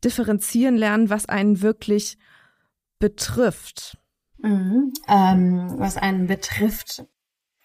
differenzieren 0.04 0.78
lernen, 0.78 1.10
was 1.10 1.28
einen 1.28 1.62
wirklich 1.62 2.18
betrifft? 3.00 3.98
Mhm. 4.38 4.94
Ähm, 5.08 5.76
was 5.78 5.98
einen 5.98 6.28
betrifft, 6.28 7.06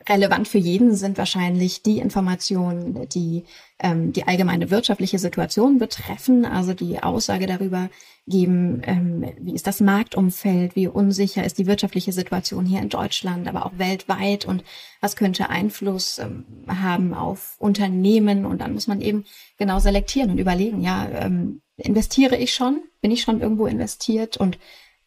relevant 0.08 0.49
für 0.49 0.58
jeden 0.58 0.94
sind 0.94 1.18
wahrscheinlich 1.18 1.82
die 1.82 1.99
Informationen, 1.99 3.08
die 3.08 3.44
ähm, 3.80 4.12
die 4.12 4.26
allgemeine 4.26 4.70
wirtschaftliche 4.70 5.18
Situation 5.18 5.78
betreffen, 5.78 6.44
also 6.44 6.75
die 6.75 7.02
Aussage 7.02 7.46
darüber 7.46 7.90
geben, 8.26 8.80
ähm, 8.87 9.32
wie 9.40 9.54
ist 9.54 9.66
das 9.66 9.80
Marktumfeld, 9.80 10.76
wie 10.76 10.88
unsicher 10.88 11.44
ist 11.44 11.58
die 11.58 11.66
wirtschaftliche 11.66 12.12
Situation 12.12 12.64
hier 12.64 12.80
in 12.80 12.88
Deutschland, 12.88 13.49
aber 13.49 13.66
auch 13.66 13.73
weltweit 13.76 14.46
und 14.46 14.64
was 15.00 15.16
könnte 15.16 15.50
Einfluss 15.50 16.18
ähm, 16.18 16.44
haben 16.68 17.14
auf 17.14 17.56
Unternehmen. 17.58 18.46
Und 18.46 18.61
dann 18.61 18.75
muss 18.75 18.87
man 18.87 19.00
eben 19.00 19.25
genau 19.58 19.80
selektieren 19.80 20.30
und 20.30 20.38
überlegen, 20.38 20.80
ja, 20.80 21.08
ähm, 21.11 21.61
investiere 21.76 22.37
ich 22.37 22.54
schon, 22.54 22.82
bin 23.00 23.11
ich 23.11 23.23
schon 23.23 23.40
irgendwo 23.40 23.66
investiert 23.66 24.37
und 24.37 24.58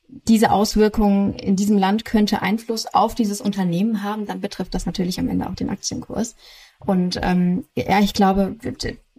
diese 0.07 0.51
Auswirkungen 0.51 1.33
in 1.33 1.55
diesem 1.55 1.77
Land 1.77 2.05
könnte 2.05 2.41
Einfluss 2.41 2.85
auf 2.85 3.15
dieses 3.15 3.41
Unternehmen 3.41 4.03
haben, 4.03 4.25
dann 4.25 4.41
betrifft 4.41 4.73
das 4.73 4.85
natürlich 4.85 5.19
am 5.19 5.27
Ende 5.27 5.49
auch 5.49 5.55
den 5.55 5.69
Aktienkurs. 5.69 6.35
Und 6.79 7.19
ähm, 7.21 7.65
ja, 7.75 7.99
ich 7.99 8.13
glaube, 8.13 8.55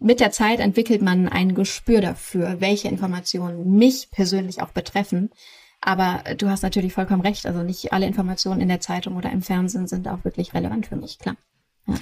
mit 0.01 0.21
der 0.21 0.31
Zeit 0.31 0.61
entwickelt 0.61 1.03
man 1.03 1.29
ein 1.29 1.55
Gespür 1.55 2.01
dafür, 2.01 2.61
welche 2.61 2.89
Informationen 2.89 3.77
mich 3.77 4.11
persönlich 4.11 4.63
auch 4.63 4.71
betreffen. 4.71 5.31
Aber 5.81 6.23
du 6.37 6.49
hast 6.49 6.63
natürlich 6.63 6.93
vollkommen 6.93 7.23
recht. 7.23 7.47
Also 7.47 7.63
nicht 7.63 7.93
alle 7.93 8.07
Informationen 8.07 8.61
in 8.61 8.69
der 8.69 8.81
Zeitung 8.81 9.17
oder 9.17 9.31
im 9.31 9.43
Fernsehen 9.43 9.87
sind 9.87 10.09
auch 10.09 10.25
wirklich 10.25 10.55
relevant 10.55 10.87
für 10.87 10.97
mich, 10.97 11.19
klar. 11.19 11.37
Ja. 11.87 11.95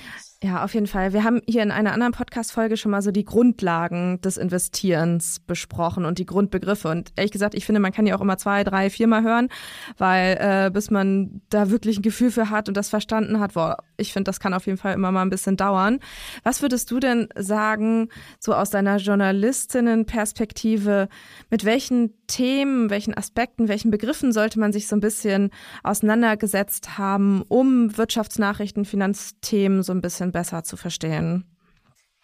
Ja, 0.43 0.64
auf 0.64 0.75
jeden 0.75 0.87
Fall. 0.87 1.14
Wir 1.14 1.25
haben 1.25 1.40
hier 1.47 1.62
in 1.62 1.71
einer 1.71 1.95
anderen 1.95 2.12
Podcast-Folge 2.12 2.76
schon 2.76 2.90
mal 2.90 3.00
so 3.00 3.11
die 3.11 3.25
Grundlagen 3.25 4.21
des 4.21 4.37
Investierens 4.37 5.40
besprochen 5.40 6.05
und 6.05 6.19
die 6.19 6.26
Grundbegriffe. 6.26 6.88
Und 6.88 7.11
ehrlich 7.16 7.33
gesagt, 7.33 7.55
ich 7.55 7.64
finde, 7.64 7.81
man 7.81 7.90
kann 7.90 8.07
ja 8.07 8.14
auch 8.14 8.21
immer 8.21 8.37
zwei, 8.37 8.62
drei, 8.62 8.90
viermal 8.90 9.23
hören, 9.23 9.49
weil 9.97 10.37
äh, 10.38 10.71
bis 10.71 10.90
man 10.90 11.40
da 11.49 11.71
wirklich 11.71 11.99
ein 11.99 12.02
Gefühl 12.02 12.31
für 12.31 12.50
hat 12.50 12.69
und 12.69 12.76
das 12.76 12.90
verstanden 12.90 13.40
hat, 13.40 13.55
boah, 13.55 13.78
ich 13.97 14.12
finde, 14.12 14.28
das 14.28 14.38
kann 14.38 14.52
auf 14.52 14.66
jeden 14.66 14.76
Fall 14.76 14.93
immer 14.93 15.11
mal 15.11 15.23
ein 15.23 15.31
bisschen 15.31 15.57
dauern. 15.57 16.00
Was 16.43 16.61
würdest 16.61 16.90
du 16.90 17.00
denn 17.00 17.28
sagen, 17.35 18.11
so 18.38 18.52
aus 18.52 18.69
deiner 18.69 18.99
Journalistinnenperspektive, 18.99 21.09
mit 21.49 21.64
welchen 21.64 22.12
Themen, 22.26 22.90
welchen 22.90 23.16
Aspekten, 23.16 23.69
welchen 23.69 23.90
Begriffen 23.90 24.33
sollte 24.33 24.59
man 24.59 24.73
sich 24.73 24.88
so 24.88 24.97
ein 24.97 25.00
bisschen 25.00 25.50
auseinandergesetzt 25.83 26.99
haben, 26.99 27.43
um 27.49 27.97
Wirtschaftsnachrichten, 27.97 28.85
Finanzthemen 28.85 29.83
so 29.83 29.93
ein 29.93 30.02
bisschen 30.02 30.25
besser 30.33 30.64
zu 30.64 30.76
verstehen? 30.76 31.45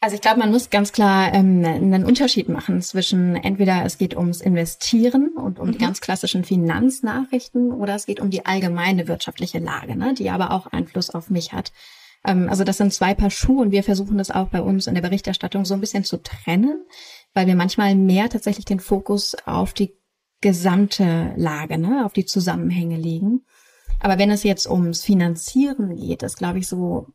Also 0.00 0.16
ich 0.16 0.20
glaube, 0.20 0.40
man 0.40 0.50
muss 0.50 0.68
ganz 0.68 0.90
klar 0.90 1.32
ähm, 1.32 1.64
einen 1.64 2.04
Unterschied 2.04 2.48
machen 2.48 2.82
zwischen 2.82 3.36
entweder 3.36 3.84
es 3.84 3.98
geht 3.98 4.16
ums 4.16 4.40
Investieren 4.40 5.36
und 5.36 5.60
um 5.60 5.68
mhm. 5.68 5.72
die 5.72 5.78
ganz 5.78 6.00
klassischen 6.00 6.42
Finanznachrichten 6.42 7.70
oder 7.70 7.94
es 7.94 8.06
geht 8.06 8.18
um 8.18 8.28
die 8.28 8.44
allgemeine 8.44 9.06
wirtschaftliche 9.06 9.60
Lage, 9.60 9.94
ne, 9.94 10.12
die 10.12 10.28
aber 10.30 10.50
auch 10.50 10.66
Einfluss 10.66 11.10
auf 11.10 11.30
mich 11.30 11.52
hat. 11.52 11.70
Ähm, 12.26 12.48
also 12.48 12.64
das 12.64 12.78
sind 12.78 12.92
zwei 12.92 13.14
Paar 13.14 13.30
Schuhe 13.30 13.62
und 13.62 13.70
wir 13.70 13.84
versuchen 13.84 14.18
das 14.18 14.32
auch 14.32 14.48
bei 14.48 14.60
uns 14.60 14.88
in 14.88 14.94
der 14.94 15.02
Berichterstattung 15.02 15.64
so 15.64 15.74
ein 15.74 15.80
bisschen 15.80 16.02
zu 16.02 16.16
trennen, 16.16 16.84
weil 17.32 17.46
wir 17.46 17.54
manchmal 17.54 17.94
mehr 17.94 18.28
tatsächlich 18.28 18.64
den 18.64 18.80
Fokus 18.80 19.36
auf 19.46 19.72
die 19.72 19.94
gesamte 20.40 21.32
Lage, 21.36 21.78
ne, 21.78 22.04
auf 22.04 22.12
die 22.12 22.26
Zusammenhänge 22.26 22.96
legen. 22.96 23.42
Aber 24.00 24.18
wenn 24.18 24.32
es 24.32 24.42
jetzt 24.42 24.68
ums 24.68 25.04
Finanzieren 25.04 25.94
geht, 25.94 26.24
ist, 26.24 26.38
glaube 26.38 26.58
ich, 26.58 26.66
so 26.66 27.06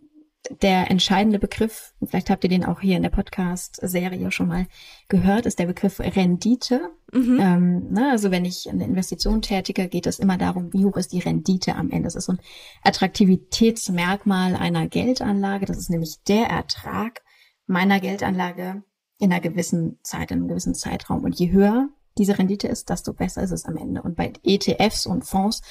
der 0.62 0.90
entscheidende 0.90 1.40
Begriff, 1.40 1.94
vielleicht 2.06 2.30
habt 2.30 2.44
ihr 2.44 2.50
den 2.50 2.66
auch 2.66 2.82
hier 2.82 2.98
in 2.98 3.04
der 3.04 3.10
Podcast-Serie 3.10 4.32
schon 4.32 4.48
mal 4.48 4.68
gehört, 5.08 5.46
ist 5.46 5.60
der 5.60 5.66
Begriff 5.66 6.00
Rendite. 6.00 6.92
Mhm. 7.12 7.40
Ähm, 7.40 7.92
ne, 7.92 8.10
also 8.12 8.32
wenn 8.32 8.46
ich 8.46 8.70
eine 8.70 8.86
Investition 8.86 9.42
tätige, 9.42 9.88
geht 9.88 10.08
es 10.08 10.20
immer 10.20 10.38
darum, 10.38 10.74
wie 10.74 10.86
hoch 10.86 10.98
ist 10.98 11.14
die 11.14 11.20
Rendite 11.20 11.76
am 11.76 11.92
Ende. 11.92 12.04
Das 12.04 12.16
ist 12.16 12.26
so 12.26 12.34
ein 12.34 12.40
Attraktivitätsmerkmal 12.84 14.56
einer 14.56 14.88
Geldanlage. 14.88 15.66
Das 15.66 15.78
ist 15.78 15.90
nämlich 15.90 16.18
der 16.28 16.48
Ertrag 16.48 17.22
meiner 17.66 18.00
Geldanlage 18.00 18.84
in 19.20 19.32
einer 19.32 19.42
gewissen 19.42 20.00
Zeit, 20.04 20.32
in 20.32 20.40
einem 20.40 20.48
gewissen 20.48 20.76
Zeitraum. 20.76 21.24
Und 21.24 21.40
je 21.40 21.52
höher 21.52 21.90
diese 22.18 22.38
Rendite 22.38 22.68
ist, 22.68 22.90
desto 22.90 23.14
besser 23.14 23.44
ist 23.44 23.52
es 23.52 23.66
am 23.66 23.78
Ende. 23.78 24.02
Und 24.02 24.16
bei 24.16 24.34
ETFs 24.44 25.06
und 25.06 25.26
Fonds 25.26 25.62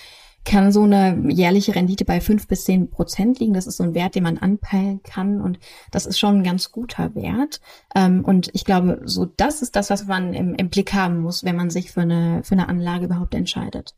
kann 0.46 0.72
so 0.72 0.84
eine 0.84 1.28
jährliche 1.28 1.74
Rendite 1.74 2.04
bei 2.04 2.20
fünf 2.20 2.46
bis 2.46 2.64
zehn 2.64 2.88
Prozent 2.88 3.40
liegen. 3.40 3.52
Das 3.52 3.66
ist 3.66 3.76
so 3.76 3.84
ein 3.84 3.94
Wert, 3.94 4.14
den 4.14 4.22
man 4.22 4.38
anpeilen 4.38 5.02
kann 5.02 5.40
und 5.42 5.58
das 5.90 6.06
ist 6.06 6.18
schon 6.18 6.38
ein 6.38 6.44
ganz 6.44 6.72
guter 6.72 7.14
Wert. 7.14 7.60
Ähm, 7.94 8.24
und 8.24 8.48
ich 8.54 8.64
glaube, 8.64 9.02
so 9.04 9.26
das 9.26 9.60
ist 9.60 9.76
das, 9.76 9.90
was 9.90 10.06
man 10.06 10.32
im, 10.32 10.54
im 10.54 10.70
Blick 10.70 10.94
haben 10.94 11.20
muss, 11.20 11.44
wenn 11.44 11.56
man 11.56 11.68
sich 11.68 11.90
für 11.90 12.02
eine, 12.02 12.42
für 12.44 12.52
eine 12.52 12.68
Anlage 12.68 13.06
überhaupt 13.06 13.34
entscheidet. 13.34 13.94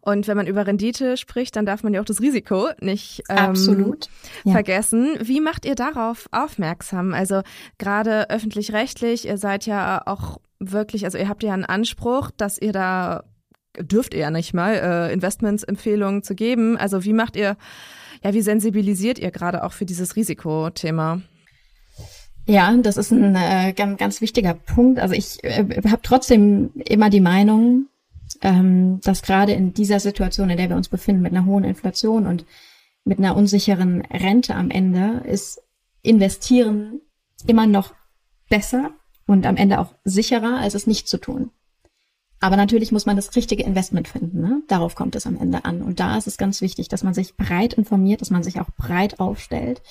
Und 0.00 0.28
wenn 0.28 0.36
man 0.36 0.46
über 0.46 0.66
Rendite 0.66 1.16
spricht, 1.16 1.56
dann 1.56 1.66
darf 1.66 1.82
man 1.82 1.92
ja 1.92 2.00
auch 2.00 2.06
das 2.06 2.22
Risiko 2.22 2.68
nicht 2.80 3.22
ähm, 3.28 3.36
Absolut. 3.36 4.08
Ja. 4.44 4.52
vergessen. 4.52 5.18
Wie 5.20 5.40
macht 5.40 5.66
ihr 5.66 5.74
darauf 5.74 6.28
aufmerksam? 6.30 7.12
Also 7.12 7.42
gerade 7.76 8.30
öffentlich-rechtlich, 8.30 9.26
ihr 9.26 9.36
seid 9.36 9.66
ja 9.66 10.02
auch 10.06 10.38
wirklich, 10.60 11.04
also 11.04 11.18
ihr 11.18 11.28
habt 11.28 11.42
ja 11.42 11.52
einen 11.52 11.64
Anspruch, 11.64 12.30
dass 12.36 12.56
ihr 12.58 12.72
da 12.72 13.24
dürft 13.80 14.14
ihr 14.14 14.20
ja 14.20 14.30
nicht 14.30 14.54
mal, 14.54 14.74
äh, 14.74 15.12
Investmentsempfehlungen 15.12 16.22
zu 16.22 16.34
geben. 16.34 16.76
Also 16.76 17.04
wie 17.04 17.12
macht 17.12 17.36
ihr, 17.36 17.56
ja, 18.22 18.34
wie 18.34 18.42
sensibilisiert 18.42 19.18
ihr 19.18 19.30
gerade 19.30 19.64
auch 19.64 19.72
für 19.72 19.86
dieses 19.86 20.16
Risikothema? 20.16 21.20
Ja, 22.46 22.74
das 22.78 22.96
ist 22.96 23.10
ein 23.10 23.36
äh, 23.36 23.74
ganz, 23.74 23.98
ganz 23.98 24.20
wichtiger 24.20 24.54
Punkt. 24.54 24.98
Also 24.98 25.14
ich 25.14 25.44
äh, 25.44 25.64
habe 25.84 26.00
trotzdem 26.02 26.70
immer 26.76 27.10
die 27.10 27.20
Meinung, 27.20 27.88
ähm, 28.40 29.00
dass 29.02 29.22
gerade 29.22 29.52
in 29.52 29.74
dieser 29.74 30.00
Situation, 30.00 30.48
in 30.48 30.56
der 30.56 30.70
wir 30.70 30.76
uns 30.76 30.88
befinden, 30.88 31.22
mit 31.22 31.32
einer 31.32 31.44
hohen 31.44 31.64
Inflation 31.64 32.26
und 32.26 32.46
mit 33.04 33.18
einer 33.18 33.36
unsicheren 33.36 34.00
Rente 34.02 34.54
am 34.54 34.70
Ende, 34.70 35.22
ist 35.26 35.60
investieren 36.02 37.00
immer 37.46 37.66
noch 37.66 37.94
besser 38.48 38.92
und 39.26 39.44
am 39.46 39.56
Ende 39.56 39.78
auch 39.78 39.94
sicherer, 40.04 40.58
als 40.58 40.74
es 40.74 40.86
nicht 40.86 41.06
zu 41.06 41.18
tun. 41.18 41.50
Aber 42.40 42.56
natürlich 42.56 42.92
muss 42.92 43.06
man 43.06 43.16
das 43.16 43.34
richtige 43.34 43.64
Investment 43.64 44.08
finden. 44.08 44.40
Ne? 44.40 44.62
Darauf 44.68 44.94
kommt 44.94 45.16
es 45.16 45.26
am 45.26 45.36
Ende 45.36 45.64
an. 45.64 45.82
Und 45.82 45.98
da 46.00 46.16
ist 46.16 46.26
es 46.26 46.38
ganz 46.38 46.60
wichtig, 46.60 46.88
dass 46.88 47.02
man 47.02 47.14
sich 47.14 47.36
breit 47.36 47.74
informiert, 47.74 48.20
dass 48.20 48.30
man 48.30 48.42
sich 48.42 48.60
auch 48.60 48.70
breit 48.76 49.18
aufstellt, 49.18 49.82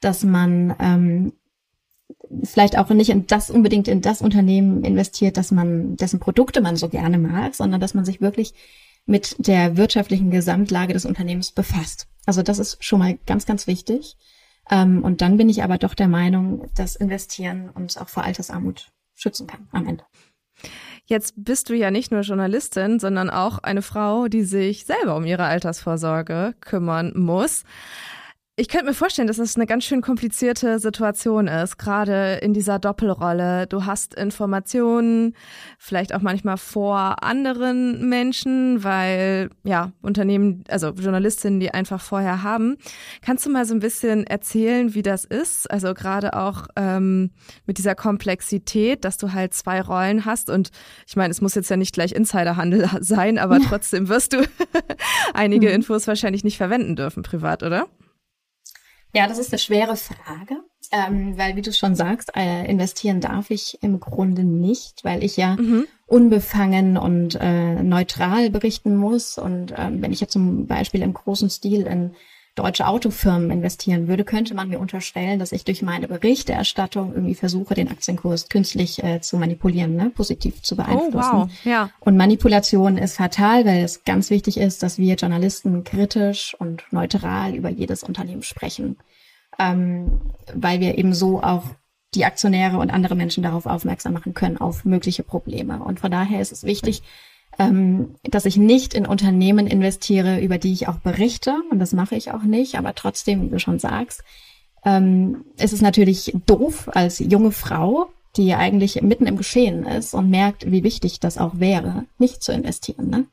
dass 0.00 0.22
man 0.22 0.76
ähm, 0.78 1.32
vielleicht 2.42 2.78
auch 2.78 2.90
nicht 2.90 3.10
in 3.10 3.26
das 3.26 3.50
unbedingt 3.50 3.88
in 3.88 4.02
das 4.02 4.20
Unternehmen 4.20 4.84
investiert, 4.84 5.36
dass 5.36 5.50
man 5.50 5.96
dessen 5.96 6.20
Produkte 6.20 6.60
man 6.60 6.76
so 6.76 6.88
gerne 6.88 7.18
mag, 7.18 7.54
sondern 7.54 7.80
dass 7.80 7.94
man 7.94 8.04
sich 8.04 8.20
wirklich 8.20 8.54
mit 9.06 9.36
der 9.38 9.76
wirtschaftlichen 9.76 10.30
Gesamtlage 10.30 10.92
des 10.92 11.06
Unternehmens 11.06 11.52
befasst. 11.52 12.08
Also 12.26 12.42
das 12.42 12.58
ist 12.58 12.84
schon 12.84 12.98
mal 12.98 13.18
ganz, 13.26 13.46
ganz 13.46 13.66
wichtig. 13.66 14.16
Ähm, 14.70 15.04
und 15.04 15.20
dann 15.20 15.36
bin 15.36 15.48
ich 15.48 15.62
aber 15.62 15.78
doch 15.78 15.94
der 15.94 16.08
Meinung, 16.08 16.68
dass 16.74 16.96
Investieren 16.96 17.70
uns 17.70 17.96
auch 17.96 18.08
vor 18.08 18.24
Altersarmut 18.24 18.92
schützen 19.14 19.46
kann 19.46 19.68
am 19.70 19.86
Ende. 19.86 20.04
Jetzt 21.08 21.34
bist 21.36 21.68
du 21.68 21.74
ja 21.74 21.92
nicht 21.92 22.10
nur 22.10 22.22
Journalistin, 22.22 22.98
sondern 22.98 23.30
auch 23.30 23.58
eine 23.58 23.82
Frau, 23.82 24.26
die 24.26 24.42
sich 24.42 24.86
selber 24.86 25.14
um 25.14 25.24
ihre 25.24 25.44
Altersvorsorge 25.44 26.54
kümmern 26.60 27.12
muss. 27.14 27.62
Ich 28.58 28.68
könnte 28.68 28.86
mir 28.86 28.94
vorstellen, 28.94 29.28
dass 29.28 29.36
es 29.36 29.56
eine 29.56 29.66
ganz 29.66 29.84
schön 29.84 30.00
komplizierte 30.00 30.78
Situation 30.78 31.46
ist, 31.46 31.76
gerade 31.76 32.36
in 32.40 32.54
dieser 32.54 32.78
Doppelrolle. 32.78 33.66
Du 33.66 33.84
hast 33.84 34.14
Informationen, 34.14 35.36
vielleicht 35.78 36.14
auch 36.14 36.22
manchmal 36.22 36.56
vor 36.56 37.22
anderen 37.22 38.08
Menschen, 38.08 38.82
weil 38.82 39.50
ja, 39.62 39.92
Unternehmen, 40.00 40.64
also 40.68 40.88
Journalistinnen, 40.88 41.60
die 41.60 41.74
einfach 41.74 42.00
vorher 42.00 42.42
haben. 42.42 42.78
Kannst 43.20 43.44
du 43.44 43.50
mal 43.50 43.66
so 43.66 43.74
ein 43.74 43.80
bisschen 43.80 44.26
erzählen, 44.26 44.94
wie 44.94 45.02
das 45.02 45.26
ist? 45.26 45.70
Also 45.70 45.92
gerade 45.92 46.32
auch 46.32 46.66
ähm, 46.76 47.32
mit 47.66 47.76
dieser 47.76 47.94
Komplexität, 47.94 49.04
dass 49.04 49.18
du 49.18 49.34
halt 49.34 49.52
zwei 49.52 49.82
Rollen 49.82 50.24
hast 50.24 50.48
und 50.48 50.70
ich 51.06 51.14
meine, 51.14 51.30
es 51.30 51.42
muss 51.42 51.54
jetzt 51.54 51.68
ja 51.68 51.76
nicht 51.76 51.92
gleich 51.92 52.12
Insiderhandel 52.12 52.88
sein, 53.00 53.36
aber 53.36 53.58
ja. 53.58 53.66
trotzdem 53.68 54.08
wirst 54.08 54.32
du 54.32 54.38
einige 55.34 55.68
mhm. 55.68 55.74
Infos 55.74 56.06
wahrscheinlich 56.06 56.42
nicht 56.42 56.56
verwenden 56.56 56.96
dürfen 56.96 57.22
privat, 57.22 57.62
oder? 57.62 57.86
Ja, 59.16 59.26
das 59.26 59.38
ist 59.38 59.50
eine 59.50 59.58
schwere 59.58 59.96
Frage, 59.96 60.60
ähm, 60.92 61.38
weil 61.38 61.56
wie 61.56 61.62
du 61.62 61.72
schon 61.72 61.94
sagst, 61.94 62.36
äh, 62.36 62.70
investieren 62.70 63.22
darf 63.22 63.50
ich 63.50 63.82
im 63.82 63.98
Grunde 63.98 64.44
nicht, 64.44 65.04
weil 65.04 65.24
ich 65.24 65.38
ja 65.38 65.56
mhm. 65.56 65.86
unbefangen 66.04 66.98
und 66.98 67.34
äh, 67.40 67.82
neutral 67.82 68.50
berichten 68.50 68.94
muss. 68.94 69.38
Und 69.38 69.72
ähm, 69.74 70.02
wenn 70.02 70.12
ich 70.12 70.20
jetzt 70.20 70.34
zum 70.34 70.66
Beispiel 70.66 71.00
im 71.00 71.14
großen 71.14 71.48
Stil 71.48 71.86
in 71.86 72.14
deutsche 72.56 72.86
Autofirmen 72.86 73.50
investieren 73.50 74.08
würde, 74.08 74.24
könnte 74.24 74.54
man 74.54 74.68
mir 74.68 74.80
unterstellen, 74.80 75.38
dass 75.38 75.52
ich 75.52 75.64
durch 75.64 75.82
meine 75.82 76.08
Berichterstattung 76.08 77.12
irgendwie 77.12 77.34
versuche, 77.34 77.74
den 77.74 77.88
Aktienkurs 77.88 78.48
künstlich 78.48 79.04
äh, 79.04 79.20
zu 79.20 79.36
manipulieren, 79.36 79.94
ne? 79.94 80.10
positiv 80.10 80.62
zu 80.62 80.74
beeinflussen. 80.74 81.30
Oh, 81.32 81.40
wow. 81.40 81.50
ja. 81.64 81.90
Und 82.00 82.16
Manipulation 82.16 82.96
ist 82.96 83.16
fatal, 83.16 83.66
weil 83.66 83.84
es 83.84 84.04
ganz 84.04 84.30
wichtig 84.30 84.56
ist, 84.56 84.82
dass 84.82 84.98
wir 84.98 85.14
Journalisten 85.14 85.84
kritisch 85.84 86.56
und 86.58 86.82
neutral 86.90 87.54
über 87.54 87.68
jedes 87.68 88.02
Unternehmen 88.02 88.42
sprechen, 88.42 88.96
ähm, 89.58 90.22
weil 90.52 90.80
wir 90.80 90.96
eben 90.96 91.12
so 91.12 91.42
auch 91.42 91.64
die 92.14 92.24
Aktionäre 92.24 92.78
und 92.78 92.90
andere 92.90 93.14
Menschen 93.14 93.42
darauf 93.42 93.66
aufmerksam 93.66 94.14
machen 94.14 94.32
können, 94.32 94.56
auf 94.56 94.86
mögliche 94.86 95.22
Probleme. 95.22 95.82
Und 95.82 96.00
von 96.00 96.10
daher 96.10 96.40
ist 96.40 96.52
es 96.52 96.64
wichtig, 96.64 97.02
ähm, 97.58 98.16
dass 98.22 98.44
ich 98.44 98.56
nicht 98.56 98.94
in 98.94 99.06
Unternehmen 99.06 99.66
investiere, 99.66 100.40
über 100.40 100.58
die 100.58 100.72
ich 100.72 100.88
auch 100.88 100.98
berichte. 100.98 101.54
Und 101.70 101.78
das 101.78 101.92
mache 101.92 102.16
ich 102.16 102.32
auch 102.32 102.42
nicht. 102.42 102.76
Aber 102.78 102.94
trotzdem, 102.94 103.42
wie 103.42 103.48
du 103.48 103.58
schon 103.58 103.78
sagst, 103.78 104.22
ähm, 104.84 105.44
ist 105.58 105.72
es 105.72 105.80
natürlich 105.80 106.34
doof 106.46 106.88
als 106.94 107.18
junge 107.18 107.52
Frau, 107.52 108.08
die 108.36 108.54
eigentlich 108.54 109.00
mitten 109.02 109.26
im 109.26 109.36
Geschehen 109.36 109.84
ist 109.86 110.14
und 110.14 110.30
merkt, 110.30 110.70
wie 110.70 110.84
wichtig 110.84 111.20
das 111.20 111.38
auch 111.38 111.58
wäre, 111.58 112.04
nicht 112.18 112.42
zu 112.42 112.52
investieren. 112.52 113.08
Ne? 113.08 113.26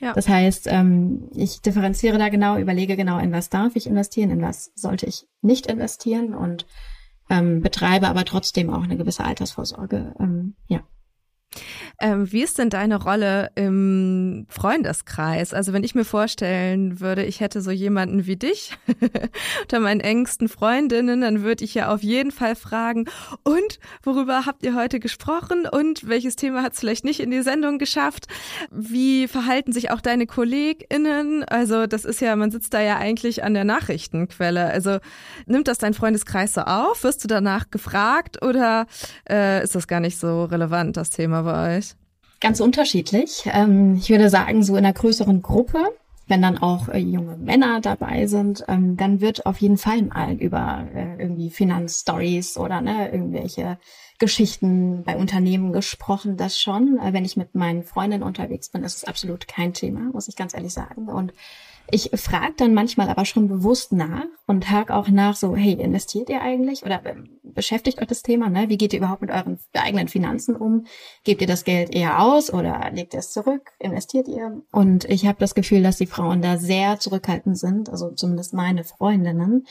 Ja. 0.00 0.12
Das 0.12 0.28
heißt, 0.28 0.66
ähm, 0.68 1.28
ich 1.34 1.60
differenziere 1.60 2.18
da 2.18 2.28
genau, 2.28 2.56
überlege 2.56 2.96
genau, 2.96 3.18
in 3.18 3.32
was 3.32 3.50
darf 3.50 3.76
ich 3.76 3.86
investieren, 3.86 4.30
in 4.30 4.42
was 4.42 4.72
sollte 4.74 5.06
ich 5.06 5.26
nicht 5.42 5.66
investieren 5.66 6.34
und 6.34 6.66
ähm, 7.30 7.60
betreibe 7.60 8.08
aber 8.08 8.24
trotzdem 8.24 8.70
auch 8.70 8.82
eine 8.82 8.96
gewisse 8.96 9.24
Altersvorsorge. 9.24 10.14
Ähm, 10.18 10.54
ja. 10.66 10.80
Ähm, 12.00 12.30
wie 12.30 12.42
ist 12.42 12.58
denn 12.58 12.70
deine 12.70 13.02
Rolle 13.02 13.50
im 13.54 14.46
Freundeskreis? 14.48 15.52
Also 15.52 15.72
wenn 15.72 15.82
ich 15.82 15.94
mir 15.94 16.04
vorstellen 16.04 17.00
würde, 17.00 17.24
ich 17.24 17.40
hätte 17.40 17.60
so 17.60 17.70
jemanden 17.70 18.26
wie 18.26 18.36
dich 18.36 18.76
unter 19.62 19.80
meinen 19.80 20.00
engsten 20.00 20.48
Freundinnen, 20.48 21.20
dann 21.20 21.42
würde 21.42 21.64
ich 21.64 21.74
ja 21.74 21.92
auf 21.92 22.02
jeden 22.02 22.30
Fall 22.30 22.54
fragen, 22.54 23.06
und 23.42 23.80
worüber 24.02 24.46
habt 24.46 24.62
ihr 24.62 24.74
heute 24.74 25.00
gesprochen 25.00 25.66
und 25.66 26.08
welches 26.08 26.36
Thema 26.36 26.62
hat 26.62 26.74
es 26.74 26.80
vielleicht 26.80 27.04
nicht 27.04 27.20
in 27.20 27.30
die 27.30 27.42
Sendung 27.42 27.78
geschafft? 27.78 28.26
Wie 28.70 29.26
verhalten 29.26 29.72
sich 29.72 29.90
auch 29.90 30.00
deine 30.00 30.26
KollegInnen? 30.26 31.44
Also 31.44 31.86
das 31.86 32.04
ist 32.04 32.20
ja, 32.20 32.36
man 32.36 32.50
sitzt 32.50 32.74
da 32.74 32.80
ja 32.80 32.98
eigentlich 32.98 33.42
an 33.42 33.54
der 33.54 33.64
Nachrichtenquelle. 33.64 34.66
Also 34.66 34.98
nimmt 35.46 35.68
das 35.68 35.78
dein 35.78 35.94
Freundeskreis 35.94 36.54
so 36.54 36.62
auf? 36.62 37.02
Wirst 37.02 37.24
du 37.24 37.28
danach 37.28 37.70
gefragt 37.70 38.42
oder 38.42 38.86
äh, 39.28 39.62
ist 39.64 39.74
das 39.74 39.88
gar 39.88 40.00
nicht 40.00 40.18
so 40.18 40.44
relevant, 40.44 40.96
das 40.96 41.10
Thema 41.10 41.37
bei 41.42 41.78
euch? 41.78 41.94
Ganz 42.40 42.60
unterschiedlich. 42.60 43.44
Ähm, 43.52 43.96
ich 43.96 44.10
würde 44.10 44.30
sagen, 44.30 44.62
so 44.62 44.76
in 44.76 44.84
einer 44.84 44.92
größeren 44.92 45.42
Gruppe, 45.42 45.78
wenn 46.28 46.42
dann 46.42 46.58
auch 46.58 46.88
äh, 46.88 46.98
junge 46.98 47.36
Männer 47.36 47.80
dabei 47.80 48.26
sind, 48.26 48.64
ähm, 48.68 48.96
dann 48.96 49.20
wird 49.20 49.46
auf 49.46 49.60
jeden 49.60 49.78
Fall 49.78 50.02
mal 50.02 50.34
über 50.34 50.86
äh, 50.94 51.20
irgendwie 51.20 51.50
Finanzstories 51.50 52.56
oder 52.56 52.80
ne, 52.80 53.10
irgendwelche 53.10 53.78
Geschichten 54.18 55.04
bei 55.04 55.16
Unternehmen 55.16 55.72
gesprochen, 55.72 56.36
das 56.36 56.60
schon. 56.60 56.98
Äh, 56.98 57.12
wenn 57.12 57.24
ich 57.24 57.36
mit 57.36 57.54
meinen 57.54 57.82
Freundinnen 57.82 58.22
unterwegs 58.22 58.68
bin, 58.68 58.84
ist 58.84 58.98
es 58.98 59.04
absolut 59.04 59.48
kein 59.48 59.72
Thema, 59.72 60.10
muss 60.12 60.28
ich 60.28 60.36
ganz 60.36 60.54
ehrlich 60.54 60.72
sagen. 60.72 61.08
Und 61.08 61.32
ich 61.90 62.10
frage 62.14 62.54
dann 62.56 62.74
manchmal 62.74 63.08
aber 63.08 63.24
schon 63.24 63.48
bewusst 63.48 63.92
nach 63.92 64.26
und 64.46 64.70
hake 64.70 64.94
auch 64.94 65.08
nach, 65.08 65.36
so, 65.36 65.56
hey, 65.56 65.72
investiert 65.72 66.28
ihr 66.28 66.42
eigentlich 66.42 66.84
oder 66.84 67.00
beschäftigt 67.42 68.00
euch 68.00 68.06
das 68.06 68.22
Thema? 68.22 68.50
Ne? 68.50 68.68
Wie 68.68 68.76
geht 68.76 68.92
ihr 68.92 68.98
überhaupt 68.98 69.22
mit 69.22 69.30
euren 69.30 69.58
eigenen 69.72 70.08
Finanzen 70.08 70.54
um? 70.56 70.86
Gebt 71.24 71.40
ihr 71.40 71.46
das 71.46 71.64
Geld 71.64 71.94
eher 71.94 72.22
aus 72.22 72.52
oder 72.52 72.90
legt 72.92 73.14
ihr 73.14 73.20
es 73.20 73.32
zurück? 73.32 73.72
Investiert 73.78 74.28
ihr? 74.28 74.62
Und 74.70 75.04
ich 75.06 75.26
habe 75.26 75.38
das 75.38 75.54
Gefühl, 75.54 75.82
dass 75.82 75.96
die 75.96 76.06
Frauen 76.06 76.42
da 76.42 76.58
sehr 76.58 76.98
zurückhaltend 76.98 77.58
sind, 77.58 77.88
also 77.88 78.10
zumindest 78.10 78.54
meine 78.54 78.84
Freundinnen. 78.84 79.66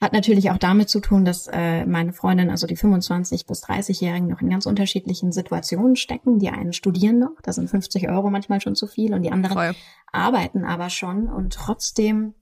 Hat 0.00 0.12
natürlich 0.12 0.50
auch 0.50 0.58
damit 0.58 0.90
zu 0.90 1.00
tun, 1.00 1.24
dass 1.24 1.48
äh, 1.50 1.86
meine 1.86 2.12
Freundin, 2.12 2.50
also 2.50 2.66
die 2.66 2.76
25 2.76 3.46
bis 3.46 3.64
30-Jährigen, 3.64 4.28
noch 4.28 4.42
in 4.42 4.50
ganz 4.50 4.66
unterschiedlichen 4.66 5.32
Situationen 5.32 5.96
stecken. 5.96 6.38
Die 6.38 6.50
einen 6.50 6.74
studieren 6.74 7.18
noch, 7.18 7.40
da 7.42 7.52
sind 7.52 7.70
50 7.70 8.10
Euro 8.10 8.28
manchmal 8.30 8.60
schon 8.60 8.74
zu 8.74 8.86
viel 8.86 9.14
und 9.14 9.22
die 9.22 9.32
anderen 9.32 9.56
Voll. 9.56 9.74
arbeiten 10.12 10.64
aber 10.64 10.90
schon. 10.90 11.28
Und 11.28 11.54
trotzdem 11.54 12.34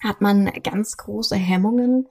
hat 0.00 0.20
man 0.20 0.50
ganz 0.62 0.98
große 0.98 1.36
Hemmungen, 1.36 2.08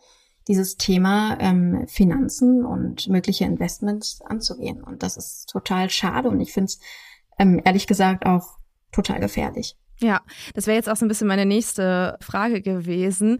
dieses 0.47 0.77
Thema 0.77 1.37
ähm, 1.39 1.87
Finanzen 1.87 2.65
und 2.65 3.07
mögliche 3.09 3.45
Investments 3.45 4.21
anzugehen. 4.21 4.81
Und 4.81 5.03
das 5.03 5.17
ist 5.17 5.49
total 5.49 5.89
schade 5.89 6.29
und 6.29 6.39
ich 6.39 6.53
finde 6.53 6.65
es 6.65 6.79
ähm, 7.37 7.61
ehrlich 7.63 7.85
gesagt 7.85 8.25
auch 8.25 8.57
total 8.91 9.19
gefährlich. 9.19 9.77
Ja, 9.99 10.21
das 10.53 10.67
wäre 10.67 10.77
jetzt 10.77 10.89
auch 10.89 10.95
so 10.95 11.05
ein 11.05 11.07
bisschen 11.07 11.27
meine 11.27 11.45
nächste 11.45 12.17
Frage 12.21 12.61
gewesen. 12.61 13.39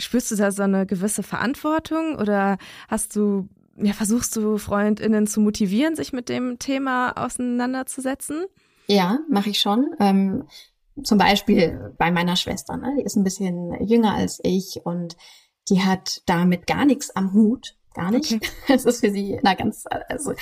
Spürst 0.00 0.30
du 0.30 0.36
da 0.36 0.50
so 0.50 0.62
eine 0.62 0.86
gewisse 0.86 1.22
Verantwortung 1.22 2.16
oder 2.16 2.58
hast 2.88 3.16
du, 3.16 3.48
ja, 3.76 3.92
versuchst 3.92 4.36
du 4.36 4.58
FreundInnen 4.58 5.26
zu 5.26 5.40
motivieren, 5.40 5.96
sich 5.96 6.12
mit 6.12 6.28
dem 6.28 6.58
Thema 6.58 7.12
auseinanderzusetzen? 7.12 8.44
Ja, 8.86 9.20
mache 9.28 9.50
ich 9.50 9.60
schon. 9.60 9.94
Ähm, 10.00 10.44
zum 11.02 11.18
Beispiel 11.18 11.94
bei 11.98 12.10
meiner 12.10 12.36
Schwester, 12.36 12.76
ne? 12.76 12.94
die 12.98 13.04
ist 13.04 13.16
ein 13.16 13.24
bisschen 13.24 13.74
jünger 13.86 14.14
als 14.14 14.40
ich 14.42 14.80
und 14.84 15.16
die 15.68 15.82
hat 15.82 16.22
damit 16.26 16.66
gar 16.66 16.84
nichts 16.84 17.14
am 17.14 17.32
Hut. 17.32 17.76
Gar 17.94 18.10
nicht. 18.10 18.32
Okay. 18.32 18.48
Es 18.68 18.84
ist 18.84 19.00
für 19.00 19.10
sie 19.10 19.38
na 19.42 19.54
ganz, 19.54 19.84
also 20.08 20.34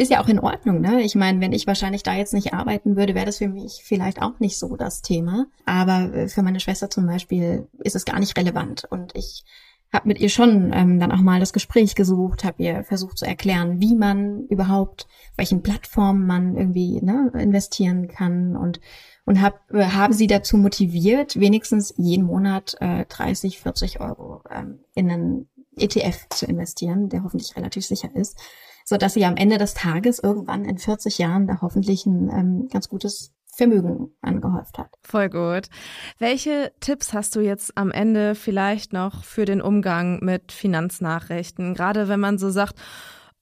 ist 0.00 0.10
ja 0.10 0.22
auch 0.22 0.28
in 0.28 0.38
Ordnung, 0.38 0.80
ne? 0.80 1.02
Ich 1.02 1.14
meine, 1.14 1.40
wenn 1.40 1.52
ich 1.52 1.66
wahrscheinlich 1.66 2.02
da 2.02 2.14
jetzt 2.14 2.32
nicht 2.32 2.54
arbeiten 2.54 2.96
würde, 2.96 3.14
wäre 3.14 3.26
das 3.26 3.38
für 3.38 3.48
mich 3.48 3.82
vielleicht 3.84 4.22
auch 4.22 4.40
nicht 4.40 4.58
so 4.58 4.76
das 4.76 5.02
Thema. 5.02 5.46
Aber 5.66 6.14
äh, 6.14 6.28
für 6.28 6.42
meine 6.42 6.60
Schwester 6.60 6.88
zum 6.88 7.06
Beispiel 7.06 7.68
ist 7.84 7.96
es 7.96 8.06
gar 8.06 8.18
nicht 8.18 8.36
relevant. 8.38 8.84
Und 8.88 9.14
ich 9.14 9.44
habe 9.92 10.08
mit 10.08 10.18
ihr 10.18 10.30
schon 10.30 10.72
ähm, 10.72 10.98
dann 11.00 11.12
auch 11.12 11.20
mal 11.20 11.38
das 11.38 11.52
Gespräch 11.52 11.94
gesucht, 11.94 12.44
habe 12.44 12.62
ihr 12.62 12.84
versucht 12.84 13.18
zu 13.18 13.26
erklären, 13.26 13.80
wie 13.80 13.94
man 13.94 14.46
überhaupt, 14.46 15.06
welchen 15.36 15.62
Plattformen 15.62 16.26
man 16.26 16.56
irgendwie 16.56 17.02
ne, 17.02 17.30
investieren 17.34 18.08
kann 18.08 18.56
und 18.56 18.80
und 19.26 19.42
hab, 19.42 19.70
äh, 19.70 19.84
habe 19.84 20.14
sie 20.14 20.26
dazu 20.26 20.56
motiviert, 20.56 21.38
wenigstens 21.38 21.94
jeden 21.98 22.24
Monat 22.24 22.76
äh, 22.80 23.04
30, 23.04 23.60
40 23.60 24.00
Euro 24.00 24.42
ähm, 24.50 24.80
in 24.94 25.10
einen 25.10 25.48
ETF 25.76 26.28
zu 26.30 26.46
investieren, 26.46 27.10
der 27.10 27.22
hoffentlich 27.22 27.54
relativ 27.54 27.86
sicher 27.86 28.08
ist, 28.14 28.38
so 28.90 28.96
dass 28.96 29.14
sie 29.14 29.24
am 29.24 29.36
Ende 29.36 29.56
des 29.56 29.74
Tages 29.74 30.18
irgendwann 30.18 30.64
in 30.64 30.76
40 30.76 31.18
Jahren 31.18 31.46
da 31.46 31.60
hoffentlich 31.62 32.06
ein 32.06 32.28
ähm, 32.28 32.68
ganz 32.72 32.88
gutes 32.88 33.32
Vermögen 33.46 34.16
angehäuft 34.20 34.78
hat. 34.78 34.88
Voll 35.02 35.28
gut. 35.28 35.68
Welche 36.18 36.72
Tipps 36.80 37.12
hast 37.12 37.36
du 37.36 37.40
jetzt 37.40 37.76
am 37.76 37.92
Ende 37.92 38.34
vielleicht 38.34 38.92
noch 38.92 39.22
für 39.22 39.44
den 39.44 39.62
Umgang 39.62 40.18
mit 40.24 40.50
Finanznachrichten? 40.50 41.74
Gerade 41.74 42.08
wenn 42.08 42.18
man 42.18 42.38
so 42.38 42.50
sagt, 42.50 42.80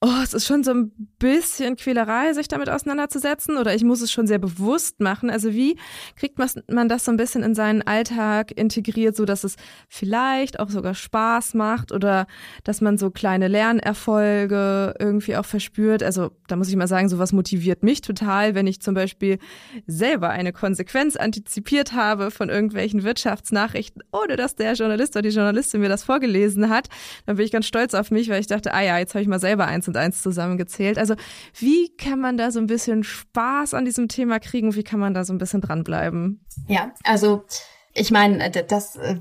oh, 0.01 0.21
es 0.23 0.33
ist 0.33 0.47
schon 0.47 0.63
so 0.63 0.71
ein 0.71 0.91
bisschen 1.19 1.75
Quälerei, 1.75 2.31
sich 2.31 2.47
damit 2.47 2.69
auseinanderzusetzen 2.69 3.57
oder 3.57 3.75
ich 3.75 3.83
muss 3.83 3.99
es 3.99 4.13
schon 4.13 4.27
sehr 4.27 4.39
bewusst 4.39 5.01
machen. 5.01 5.29
Also 5.29 5.53
wie 5.53 5.75
kriegt 6.15 6.37
man 6.39 6.87
das 6.87 7.03
so 7.03 7.11
ein 7.11 7.17
bisschen 7.17 7.43
in 7.43 7.53
seinen 7.53 7.81
Alltag 7.81 8.57
integriert, 8.57 9.17
so 9.17 9.25
dass 9.25 9.43
es 9.43 9.57
vielleicht 9.89 10.61
auch 10.61 10.69
sogar 10.69 10.95
Spaß 10.95 11.53
macht 11.53 11.91
oder 11.91 12.27
dass 12.63 12.79
man 12.79 12.97
so 12.97 13.11
kleine 13.11 13.49
Lernerfolge 13.49 14.95
irgendwie 14.99 15.35
auch 15.35 15.43
verspürt. 15.43 16.01
Also 16.01 16.31
da 16.47 16.55
muss 16.55 16.69
ich 16.69 16.77
mal 16.77 16.87
sagen, 16.87 17.09
sowas 17.09 17.33
motiviert 17.33 17.83
mich 17.83 17.99
total, 17.99 18.55
wenn 18.55 18.67
ich 18.67 18.81
zum 18.81 18.93
Beispiel 18.93 19.37
selber 19.85 20.29
eine 20.29 20.53
Konsequenz 20.53 21.17
antizipiert 21.17 21.91
habe 21.91 22.31
von 22.31 22.47
irgendwelchen 22.47 23.03
Wirtschaftsnachrichten, 23.03 24.01
ohne 24.13 24.37
dass 24.37 24.55
der 24.55 24.73
Journalist 24.75 25.17
oder 25.17 25.23
die 25.23 25.35
Journalistin 25.35 25.81
mir 25.81 25.89
das 25.89 26.05
vorgelesen 26.05 26.69
hat. 26.69 26.87
Dann 27.25 27.35
bin 27.35 27.43
ich 27.43 27.51
ganz 27.51 27.67
stolz 27.67 27.93
auf 27.93 28.11
mich, 28.11 28.29
weil 28.29 28.39
ich 28.39 28.47
dachte, 28.47 28.73
ah 28.73 28.81
ja, 28.81 28.97
jetzt 28.97 29.13
habe 29.13 29.23
ich 29.23 29.27
mal 29.27 29.41
selber 29.41 29.67
eins 29.67 29.88
und 29.89 29.97
eins 29.97 30.21
zusammengezählt. 30.21 30.97
Also 30.97 31.15
wie 31.57 31.95
kann 31.97 32.19
man 32.19 32.37
da 32.37 32.51
so 32.51 32.59
ein 32.59 32.67
bisschen 32.67 33.03
Spaß 33.03 33.73
an 33.73 33.85
diesem 33.85 34.07
Thema 34.07 34.39
kriegen? 34.39 34.75
Wie 34.75 34.83
kann 34.83 34.99
man 34.99 35.13
da 35.13 35.25
so 35.25 35.33
ein 35.33 35.37
bisschen 35.37 35.61
dranbleiben? 35.61 36.45
Ja, 36.67 36.93
also 37.03 37.43
ich 37.93 38.11
meine, 38.11 38.49
das 38.49 38.95
äh, 38.95 39.19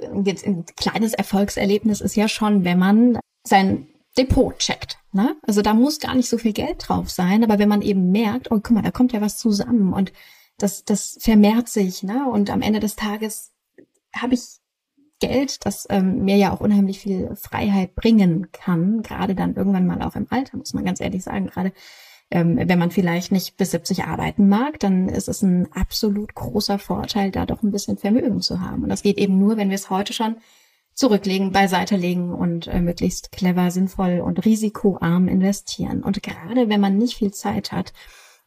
ein 0.00 0.64
kleines 0.76 1.14
Erfolgserlebnis 1.14 2.00
ist 2.00 2.16
ja 2.16 2.28
schon, 2.28 2.64
wenn 2.64 2.78
man 2.78 3.18
sein 3.44 3.88
Depot 4.16 4.58
checkt. 4.58 4.98
Ne? 5.12 5.36
Also 5.46 5.62
da 5.62 5.74
muss 5.74 6.00
gar 6.00 6.14
nicht 6.14 6.28
so 6.28 6.38
viel 6.38 6.52
Geld 6.52 6.88
drauf 6.88 7.10
sein, 7.10 7.44
aber 7.44 7.58
wenn 7.58 7.68
man 7.68 7.82
eben 7.82 8.10
merkt, 8.10 8.50
oh 8.50 8.60
guck 8.60 8.70
mal, 8.70 8.82
da 8.82 8.90
kommt 8.90 9.12
ja 9.12 9.20
was 9.20 9.38
zusammen 9.38 9.92
und 9.92 10.12
das, 10.58 10.84
das 10.84 11.18
vermehrt 11.20 11.68
sich, 11.68 12.02
ne? 12.02 12.30
Und 12.30 12.48
am 12.48 12.62
Ende 12.62 12.80
des 12.80 12.96
Tages 12.96 13.52
habe 14.14 14.34
ich 14.34 14.58
Geld, 15.20 15.64
das 15.64 15.86
ähm, 15.90 16.24
mir 16.24 16.36
ja 16.36 16.52
auch 16.52 16.60
unheimlich 16.60 17.00
viel 17.00 17.34
Freiheit 17.36 17.94
bringen 17.94 18.52
kann, 18.52 19.02
gerade 19.02 19.34
dann 19.34 19.54
irgendwann 19.54 19.86
mal 19.86 20.02
auch 20.02 20.16
im 20.16 20.26
Alter, 20.30 20.56
muss 20.58 20.74
man 20.74 20.84
ganz 20.84 21.00
ehrlich 21.00 21.22
sagen, 21.22 21.46
gerade 21.46 21.72
ähm, 22.30 22.58
wenn 22.62 22.78
man 22.78 22.90
vielleicht 22.90 23.30
nicht 23.30 23.56
bis 23.56 23.70
70 23.70 24.04
arbeiten 24.04 24.48
mag, 24.48 24.80
dann 24.80 25.08
ist 25.08 25.28
es 25.28 25.42
ein 25.42 25.70
absolut 25.72 26.34
großer 26.34 26.78
Vorteil, 26.78 27.30
da 27.30 27.46
doch 27.46 27.62
ein 27.62 27.70
bisschen 27.70 27.98
Vermögen 27.98 28.40
zu 28.40 28.60
haben. 28.60 28.82
Und 28.82 28.88
das 28.88 29.02
geht 29.02 29.18
eben 29.18 29.38
nur, 29.38 29.56
wenn 29.56 29.68
wir 29.68 29.76
es 29.76 29.90
heute 29.90 30.12
schon 30.12 30.36
zurücklegen, 30.92 31.52
beiseite 31.52 31.96
legen 31.96 32.32
und 32.32 32.66
äh, 32.66 32.80
möglichst 32.80 33.30
clever, 33.30 33.70
sinnvoll 33.70 34.20
und 34.20 34.44
risikoarm 34.44 35.28
investieren. 35.28 36.02
Und 36.02 36.22
gerade 36.22 36.68
wenn 36.68 36.80
man 36.80 36.96
nicht 36.96 37.16
viel 37.16 37.32
Zeit 37.32 37.70
hat, 37.70 37.92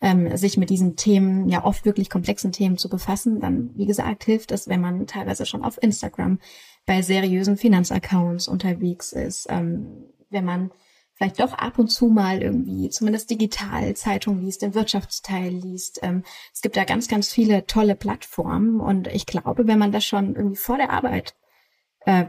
ähm, 0.02 0.36
sich 0.38 0.58
mit 0.58 0.70
diesen 0.70 0.96
Themen, 0.96 1.50
ja 1.50 1.64
oft 1.66 1.86
wirklich 1.86 2.10
komplexen 2.10 2.52
Themen 2.52 2.78
zu 2.78 2.90
befassen, 2.90 3.40
dann, 3.40 3.72
wie 3.76 3.86
gesagt, 3.86 4.24
hilft 4.24 4.52
es, 4.52 4.68
wenn 4.68 4.82
man 4.82 5.08
teilweise 5.08 5.46
schon 5.46 5.64
auf 5.64 5.82
Instagram 5.82 6.40
bei 6.86 7.02
seriösen 7.02 7.58
Finanzaccounts 7.58 8.48
unterwegs 8.48 9.12
ist, 9.12 9.48
ähm, 9.50 10.06
wenn 10.30 10.46
man 10.46 10.72
vielleicht 11.14 11.42
doch 11.42 11.54
ab 11.54 11.78
und 11.78 11.90
zu 11.90 12.08
mal 12.08 12.42
irgendwie 12.42 12.90
zumindest 12.90 13.30
digital 13.30 13.94
Zeitung 13.94 14.40
liest, 14.40 14.62
den 14.62 14.74
Wirtschaftsteil 14.74 15.50
liest. 15.52 16.00
Ähm, 16.02 16.24
es 16.54 16.62
gibt 16.62 16.78
da 16.78 16.86
ganz, 16.86 17.10
ganz 17.10 17.30
viele 17.32 17.66
tolle 17.66 17.96
Plattformen 17.96 18.80
und 18.80 19.08
ich 19.08 19.26
glaube, 19.26 19.68
wenn 19.68 19.80
man 19.80 19.92
das 19.92 20.06
schon 20.06 20.36
irgendwie 20.36 20.56
vor 20.56 20.78
der 20.78 20.92
Arbeit 20.92 21.36
äh, 22.06 22.28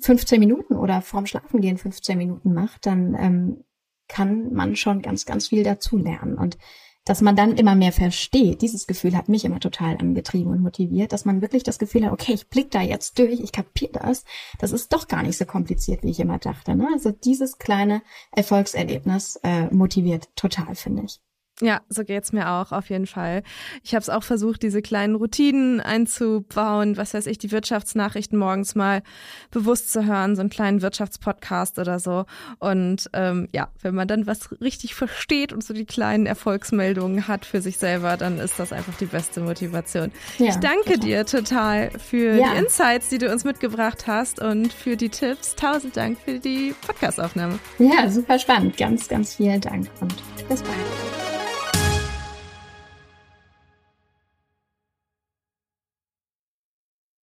15 0.00 0.40
Minuten 0.40 0.74
oder 0.74 1.02
vorm 1.02 1.26
Schlafengehen 1.26 1.78
15 1.78 2.18
Minuten 2.18 2.52
macht, 2.52 2.86
dann 2.86 3.14
ähm, 3.14 3.64
kann 4.08 4.52
man 4.52 4.76
schon 4.76 5.02
ganz, 5.02 5.24
ganz 5.24 5.48
viel 5.48 5.62
dazu 5.64 5.96
lernen. 5.96 6.36
Und 6.36 6.58
dass 7.06 7.22
man 7.22 7.36
dann 7.36 7.56
immer 7.56 7.74
mehr 7.74 7.92
versteht. 7.92 8.60
Dieses 8.60 8.86
Gefühl 8.86 9.16
hat 9.16 9.30
mich 9.30 9.46
immer 9.46 9.60
total 9.60 9.96
angetrieben 9.96 10.52
und 10.52 10.60
motiviert, 10.60 11.12
dass 11.12 11.24
man 11.24 11.40
wirklich 11.40 11.62
das 11.62 11.78
Gefühl 11.78 12.04
hat, 12.04 12.12
okay, 12.12 12.34
ich 12.34 12.48
blick 12.48 12.70
da 12.70 12.82
jetzt 12.82 13.18
durch, 13.18 13.40
ich 13.40 13.52
kapiere 13.52 13.92
das. 13.92 14.24
Das 14.58 14.72
ist 14.72 14.92
doch 14.92 15.08
gar 15.08 15.22
nicht 15.22 15.38
so 15.38 15.46
kompliziert, 15.46 16.02
wie 16.02 16.10
ich 16.10 16.20
immer 16.20 16.38
dachte. 16.38 16.74
Ne? 16.74 16.88
Also 16.92 17.12
dieses 17.12 17.58
kleine 17.58 18.02
Erfolgserlebnis 18.32 19.36
äh, 19.42 19.72
motiviert 19.72 20.28
total, 20.36 20.74
finde 20.74 21.04
ich. 21.04 21.20
Ja, 21.62 21.80
so 21.88 22.04
geht's 22.04 22.32
mir 22.32 22.50
auch 22.50 22.70
auf 22.70 22.90
jeden 22.90 23.06
Fall. 23.06 23.42
Ich 23.82 23.94
habe 23.94 24.02
es 24.02 24.10
auch 24.10 24.22
versucht, 24.22 24.62
diese 24.62 24.82
kleinen 24.82 25.14
Routinen 25.14 25.80
einzubauen, 25.80 26.98
was 26.98 27.14
weiß 27.14 27.26
ich, 27.26 27.38
die 27.38 27.50
Wirtschaftsnachrichten 27.50 28.38
morgens 28.38 28.74
mal 28.74 29.02
bewusst 29.50 29.90
zu 29.90 30.04
hören, 30.04 30.36
so 30.36 30.40
einen 30.40 30.50
kleinen 30.50 30.82
Wirtschaftspodcast 30.82 31.78
oder 31.78 31.98
so. 31.98 32.26
Und 32.58 33.08
ähm, 33.14 33.48
ja, 33.52 33.68
wenn 33.80 33.94
man 33.94 34.06
dann 34.06 34.26
was 34.26 34.60
richtig 34.60 34.94
versteht 34.94 35.54
und 35.54 35.64
so 35.64 35.72
die 35.72 35.86
kleinen 35.86 36.26
Erfolgsmeldungen 36.26 37.26
hat 37.26 37.46
für 37.46 37.62
sich 37.62 37.78
selber, 37.78 38.18
dann 38.18 38.38
ist 38.38 38.58
das 38.58 38.74
einfach 38.74 38.94
die 38.98 39.06
beste 39.06 39.40
Motivation. 39.40 40.12
Ja, 40.36 40.48
ich 40.48 40.56
danke 40.56 40.94
total. 40.94 40.98
dir 40.98 41.24
total 41.24 41.90
für 41.98 42.34
ja. 42.34 42.52
die 42.52 42.58
Insights, 42.58 43.08
die 43.08 43.18
du 43.18 43.32
uns 43.32 43.44
mitgebracht 43.44 44.06
hast 44.06 44.42
und 44.42 44.74
für 44.74 44.98
die 44.98 45.08
Tipps. 45.08 45.54
Tausend 45.54 45.96
Dank 45.96 46.18
für 46.22 46.38
die 46.38 46.74
Podcastaufnahme. 46.86 47.58
Ja, 47.78 48.10
super 48.10 48.38
spannend. 48.38 48.76
Ganz, 48.76 49.08
ganz 49.08 49.36
vielen 49.36 49.62
Dank 49.62 49.88
und 50.02 50.14
bis 50.48 50.62
bald. 50.62 51.45